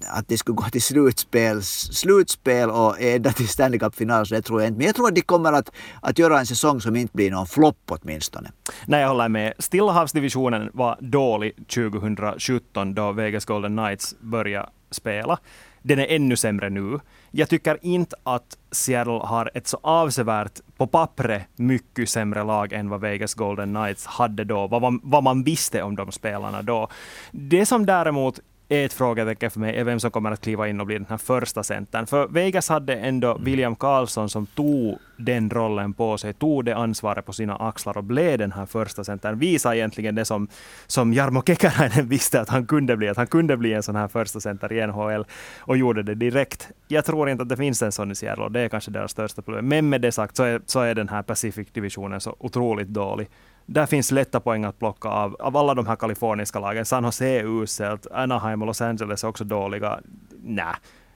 Att 0.07 0.27
det 0.27 0.37
skulle 0.37 0.55
gå 0.55 0.63
till 0.63 0.81
slutspel, 0.81 1.63
slutspel 1.63 2.69
och 2.69 3.01
ända 3.01 3.31
till 3.31 3.47
Stanley 3.47 3.79
Cup-final, 3.79 4.25
så 4.25 4.35
det 4.35 4.41
tror 4.41 4.61
jag 4.61 4.67
inte. 4.67 4.77
Men 4.77 4.87
jag 4.87 4.95
tror 4.95 5.07
att 5.07 5.15
de 5.15 5.21
kommer 5.21 5.53
att, 5.53 5.71
att 6.01 6.19
göra 6.19 6.39
en 6.39 6.45
säsong 6.45 6.81
som 6.81 6.95
inte 6.95 7.15
blir 7.15 7.31
någon 7.31 7.47
flopp 7.47 7.77
åtminstone. 7.89 8.51
Nej, 8.85 9.01
jag 9.01 9.07
håller 9.07 9.29
med. 9.29 9.53
Stillahavsdivisionen 9.59 10.69
var 10.73 10.97
dålig 10.99 11.55
2017 11.55 12.93
då 12.93 13.11
Vegas 13.11 13.45
Golden 13.45 13.77
Knights 13.77 14.15
började 14.21 14.69
spela. 14.91 15.39
Den 15.81 15.99
är 15.99 16.05
ännu 16.09 16.35
sämre 16.35 16.69
nu. 16.69 16.99
Jag 17.31 17.49
tycker 17.49 17.77
inte 17.81 18.15
att 18.23 18.57
Seattle 18.71 19.19
har 19.23 19.51
ett 19.53 19.67
så 19.67 19.79
avsevärt, 19.83 20.59
på 20.77 20.87
pappret, 20.87 21.47
mycket 21.55 22.09
sämre 22.09 22.43
lag 22.43 22.73
än 22.73 22.89
vad 22.89 23.01
Vegas 23.01 23.33
Golden 23.33 23.73
Knights 23.73 24.05
hade 24.05 24.43
då, 24.43 24.67
vad 24.67 24.81
man, 24.81 24.99
vad 25.03 25.23
man 25.23 25.43
visste 25.43 25.83
om 25.83 25.95
de 25.95 26.11
spelarna 26.11 26.61
då. 26.61 26.87
Det 27.31 27.65
som 27.65 27.85
däremot 27.85 28.39
ett 28.71 28.93
frågetecken 28.93 29.51
för 29.51 29.59
mig 29.59 29.75
är 29.75 29.83
vem 29.83 29.99
som 29.99 30.11
kommer 30.11 30.31
att 30.31 30.41
kliva 30.41 30.67
in 30.67 30.79
och 30.79 30.85
bli 30.85 30.97
den 30.97 31.05
här 31.09 31.17
första 31.17 31.63
centern. 31.63 32.07
För 32.07 32.27
Vegas 32.27 32.69
hade 32.69 32.95
ändå 32.95 33.37
William 33.37 33.75
Karlsson 33.75 34.29
som 34.29 34.45
tog 34.45 34.99
den 35.17 35.49
rollen 35.49 35.93
på 35.93 36.17
sig, 36.17 36.33
tog 36.33 36.65
det 36.65 36.75
ansvaret 36.75 37.25
på 37.25 37.33
sina 37.33 37.55
axlar 37.55 37.97
och 37.97 38.03
blev 38.03 38.37
den 38.37 38.51
här 38.51 38.65
första 38.65 39.03
centern. 39.03 39.39
Visa 39.39 39.75
egentligen 39.75 40.15
det 40.15 40.25
som, 40.25 40.47
som 40.87 41.13
Jarmo 41.13 41.43
Kekäläinen 41.43 42.07
visste 42.09 42.41
att 42.41 42.49
han 42.49 42.65
kunde 42.65 42.97
bli, 42.97 43.09
att 43.09 43.17
han 43.17 43.27
kunde 43.27 43.57
bli 43.57 43.73
en 43.73 43.83
sån 43.83 43.95
här 43.95 44.07
första 44.07 44.39
center 44.39 44.73
i 44.73 44.87
NHL 44.87 45.25
och 45.59 45.77
gjorde 45.77 46.03
det 46.03 46.15
direkt. 46.15 46.67
Jag 46.87 47.05
tror 47.05 47.29
inte 47.29 47.41
att 47.41 47.49
det 47.49 47.57
finns 47.57 47.81
en 47.81 47.91
sån 47.91 48.11
i 48.11 48.15
Seattle 48.15 48.43
och 48.43 48.51
det 48.51 48.59
är 48.59 48.69
kanske 48.69 48.91
deras 48.91 49.11
största 49.11 49.41
problem. 49.41 49.67
Men 49.67 49.89
med 49.89 50.01
det 50.01 50.11
sagt 50.11 50.35
så 50.35 50.43
är, 50.43 50.61
så 50.65 50.79
är 50.79 50.95
den 50.95 51.09
här 51.09 51.23
Pacific-divisionen 51.23 52.21
så 52.21 52.35
otroligt 52.39 52.87
dålig 52.87 53.27
där 53.73 53.85
finns 53.85 54.11
lätta 54.11 54.39
poäng 54.39 54.63
att 54.63 54.79
plocka 54.79 55.09
av. 55.09 55.35
Av 55.39 55.57
alla 55.57 55.73
de 55.73 55.87
här 55.87 55.95
kaliforniska 55.95 56.59
lagen. 56.59 56.85
San 56.85 57.03
Jose 57.03 57.25
är 57.25 57.63
uselt, 57.63 58.07
Anaheim 58.11 58.61
och 58.61 58.67
Los 58.67 58.81
Angeles 58.81 59.23
är 59.23 59.27
också 59.27 59.43
dåliga. 59.43 59.99
Nej. 60.43 60.73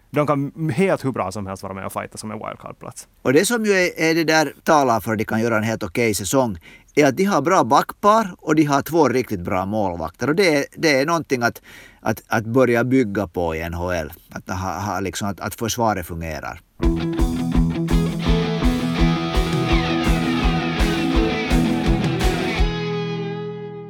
De 0.10 0.28
kan 0.28 0.70
helt 0.70 1.06
hur 1.06 1.12
bra 1.12 1.32
som 1.32 1.48
helst 1.48 1.64
vara 1.64 1.74
med 1.74 1.86
och 1.86 1.94
fighta 1.94 2.18
som 2.18 2.32
en 2.32 2.40
wildcard-plats. 2.40 3.08
Och 3.22 3.34
det 3.34 3.46
som 3.46 3.66
ju 3.66 3.72
är, 3.72 4.00
är 4.00 4.16
det 4.16 4.24
där 4.24 4.54
talar 4.64 5.00
för 5.00 5.12
att 5.12 5.18
de 5.18 5.26
kan 5.26 5.42
göra 5.42 5.58
en 5.58 5.64
helt 5.64 5.84
okej 5.84 6.14
säsong 6.14 6.58
är 6.96 7.06
att 7.06 7.18
de 7.18 7.24
har 7.24 7.42
bra 7.42 7.64
backpar 7.64 8.36
och 8.38 8.56
de 8.56 8.64
har 8.64 8.82
två 8.82 9.10
riktigt 9.10 9.42
bra 9.42 9.66
målvakter. 9.66 10.30
Och 10.30 10.36
det 10.36 10.56
är, 10.56 10.66
det 10.78 11.02
är 11.02 11.06
någonting 11.06 11.44
att, 11.44 11.62
att, 12.00 12.24
att 12.28 12.46
börja 12.46 12.84
bygga 12.84 13.28
på 13.28 13.56
i 13.56 13.70
NHL. 13.70 14.12
Att, 14.30 14.50
ha, 14.50 14.80
ha, 14.80 15.00
liksom, 15.00 15.28
att, 15.28 15.40
att 15.40 15.56
försvaret 15.56 16.08
fungerar. 16.08 16.62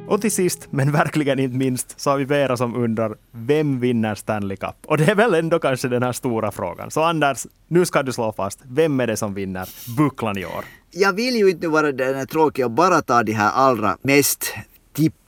Och 0.08 0.20
till 0.20 0.32
sist, 0.32 0.68
men 0.70 0.92
verkligen 0.92 1.38
inte 1.38 1.56
minst, 1.56 2.00
så 2.00 2.10
har 2.10 2.18
vi 2.18 2.24
Vera 2.24 2.56
som 2.56 2.76
undrar, 2.76 3.16
vem 3.32 3.80
vinner 3.80 4.14
Stanley 4.14 4.56
Cup? 4.56 4.74
Och 4.86 4.98
det 4.98 5.10
är 5.10 5.14
väl 5.14 5.34
ändå 5.34 5.58
kanske 5.58 5.88
den 5.88 6.02
här 6.02 6.12
stora 6.12 6.50
frågan. 6.50 6.90
Så 6.90 7.02
Anders, 7.02 7.46
nu 7.68 7.86
ska 7.86 8.02
du 8.02 8.12
slå 8.12 8.32
fast, 8.32 8.60
vem 8.68 9.00
är 9.00 9.06
det 9.06 9.16
som 9.16 9.34
vinner 9.34 9.68
bucklan 9.96 10.38
i 10.38 10.44
år? 10.44 10.64
Jag 10.90 11.12
vill 11.12 11.36
ju 11.36 11.50
inte 11.50 11.68
vara 11.68 11.92
den 11.92 12.26
tråkiga 12.26 12.64
och 12.64 12.70
bara 12.70 13.02
ta 13.02 13.22
de 13.22 13.32
här 13.32 13.50
allra 13.50 13.96
mest 14.02 14.54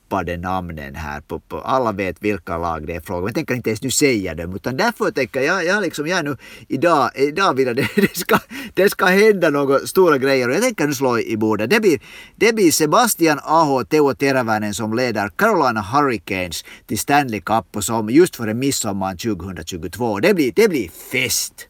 tappade 0.09 0.37
namnen 0.37 0.94
här. 0.94 1.21
På, 1.21 1.40
på, 1.40 1.61
alla 1.61 1.92
vet 1.92 2.23
vilka 2.23 2.59
lag 2.59 2.87
det 2.87 2.94
är 2.94 3.01
fråga 3.01 3.21
om. 3.21 3.27
Jag 3.27 3.35
tänker 3.35 3.55
inte 3.55 3.71
ens 3.71 3.83
nu 3.83 3.90
säga 3.90 4.35
dem, 4.35 4.55
utan 4.55 4.77
därför 4.77 5.11
tänker 5.11 5.40
jag, 5.40 5.64
jag 5.64 5.83
liksom, 5.83 6.07
jag 6.07 6.25
nu 6.25 6.37
idag, 6.68 7.11
idag 7.14 7.55
vill 7.55 7.66
jag, 7.66 7.77
det, 7.77 7.88
det, 7.97 8.16
ska, 8.16 8.38
det 8.75 8.90
ska 8.90 9.07
hända 9.07 9.51
några 9.51 9.79
stora 9.79 10.18
grejer 10.18 10.49
och 10.49 10.55
jag 10.55 10.62
tänker 10.62 10.87
nu 10.87 10.94
slå 10.94 11.18
i 11.18 11.37
bordet. 11.37 11.71
Det 11.71 11.81
blir, 11.81 12.01
det 12.37 12.55
blir 12.55 12.73
Sebastian 12.73 13.38
Aho, 13.42 13.85
Teo 13.85 14.14
Teräväinen 14.14 14.75
som 14.75 14.94
leder 14.94 15.29
Carolina 15.29 15.81
Hurricanes 15.81 16.64
till 16.87 16.99
Stanley 16.99 17.40
Cup 17.40 17.77
och 17.77 17.85
som 17.85 18.11
just 18.11 18.37
före 18.37 18.55
midsommar 18.55 19.16
2022. 19.16 20.21
Det 20.21 20.35
blir, 20.35 20.53
det 20.53 20.68
blir 20.68 20.90
fest! 21.12 21.67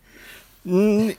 Mm, 0.64 1.12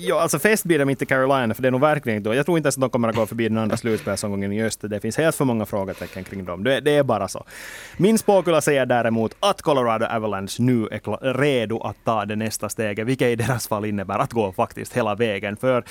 ja, 0.00 0.20
alltså 0.20 0.38
fest 0.38 0.64
blir 0.64 0.78
de 0.78 0.90
inte 0.90 1.06
Carolina, 1.06 1.54
för 1.54 1.62
det 1.62 1.68
är 1.68 1.72
nog 1.72 1.80
verkligen 1.80 2.16
inte 2.16 2.30
Jag 2.30 2.46
tror 2.46 2.58
inte 2.58 2.66
ens 2.66 2.76
att 2.76 2.80
de 2.80 2.90
kommer 2.90 3.08
att 3.08 3.16
gå 3.16 3.26
förbi 3.26 3.48
den 3.48 3.58
andra 3.58 3.76
slutspelsomgången 3.76 4.52
i 4.52 4.62
öst. 4.62 4.80
Det 4.82 5.00
finns 5.00 5.16
helt 5.16 5.36
för 5.36 5.44
många 5.44 5.66
frågetecken 5.66 6.24
kring 6.24 6.44
dem. 6.44 6.64
Det, 6.64 6.80
det 6.80 6.96
är 6.96 7.02
bara 7.02 7.28
så. 7.28 7.44
Min 7.96 8.18
spåkula 8.18 8.60
säger 8.60 8.86
däremot 8.86 9.36
att 9.40 9.62
Colorado 9.62 10.06
Avalanche 10.06 10.56
nu 10.58 10.88
är 10.90 11.34
redo 11.34 11.80
att 11.80 11.96
ta 12.04 12.24
det 12.24 12.36
nästa 12.36 12.68
steget, 12.68 13.06
vilket 13.06 13.28
i 13.28 13.36
deras 13.36 13.68
fall 13.68 13.84
innebär 13.84 14.18
att 14.18 14.32
gå 14.32 14.52
faktiskt 14.52 14.92
hela 14.92 15.14
vägen. 15.14 15.56
För 15.56 15.84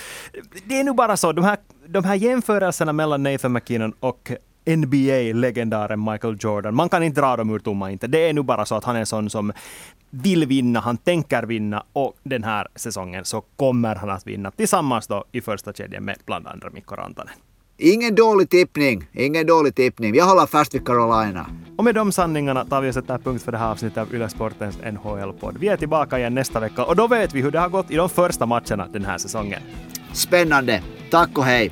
det 0.66 0.80
är 0.80 0.84
nu 0.84 0.94
bara 0.94 1.18
så, 1.18 1.32
de 1.32 1.44
här, 1.44 1.58
de 1.88 2.04
här 2.04 2.16
jämförelserna 2.16 2.94
mellan 2.94 3.24
Nathan 3.24 3.54
McKinnon 3.54 3.94
och 4.00 4.32
NBA-legendaren 4.66 6.12
Michael 6.12 6.38
Jordan. 6.40 6.76
Man 6.76 6.90
kan 6.90 7.04
inte 7.04 7.22
dra 7.22 7.38
dem 7.38 7.50
ur 7.50 7.60
tomma 7.60 7.92
inte. 7.92 8.08
Det 8.08 8.30
är 8.30 8.34
nu 8.34 8.44
bara 8.44 8.66
så 8.66 8.76
att 8.76 8.84
han 8.84 8.96
är 8.96 9.00
en 9.00 9.06
sån 9.06 9.30
som 9.30 9.54
vill 10.10 10.46
vinna, 10.46 10.80
han 10.80 10.98
tänker 10.98 11.44
vinna 11.44 11.84
och 11.94 12.14
den 12.24 12.44
här 12.44 12.68
säsongen 12.76 13.26
så 13.26 13.42
kommer 13.42 13.96
han 13.96 14.10
att 14.10 14.28
vinna 14.28 14.52
tillsammans 14.52 15.08
då 15.08 15.24
i 15.32 15.42
första 15.42 15.74
kedjan 15.74 16.06
med 16.06 16.18
bland 16.26 16.48
andra 16.48 16.70
Mikko 16.70 16.96
Rantanen. 16.96 17.34
Ingen 17.78 18.16
dålig 18.16 18.50
tippning, 18.50 19.08
ingen 19.14 19.48
dålig 19.48 19.76
tippning. 19.76 20.16
Jag 20.16 20.26
håller 20.26 20.46
fast 20.46 20.76
vid 20.76 20.86
Carolina. 20.86 21.46
Och 21.78 21.84
med 21.84 21.96
de 21.96 22.12
sanningarna 22.12 22.66
tar 22.66 22.82
vi 22.82 22.90
och 22.90 22.94
sätter 22.94 23.18
punkt 23.18 23.44
för 23.44 23.52
det 23.52 23.58
här 23.58 23.72
avsnittet 23.72 23.98
av 23.98 24.14
Yle 24.14 24.30
Sportens 24.30 24.78
NHL-podd. 24.78 25.58
Vi 25.60 25.68
är 25.68 25.78
tillbaka 25.78 26.20
igen 26.20 26.36
nästa 26.36 26.60
vecka 26.60 26.86
och 26.86 26.96
då 26.96 27.08
vet 27.08 27.34
vi 27.34 27.42
hur 27.42 27.52
det 27.52 27.60
har 27.60 27.70
gått 27.70 27.92
i 27.92 27.96
de 27.96 28.10
första 28.10 28.46
matcherna 28.46 28.88
den 28.88 29.06
här 29.06 29.18
säsongen. 29.18 29.62
Spännande. 30.14 30.84
Tack 31.12 31.38
och 31.38 31.44
hej. 31.44 31.72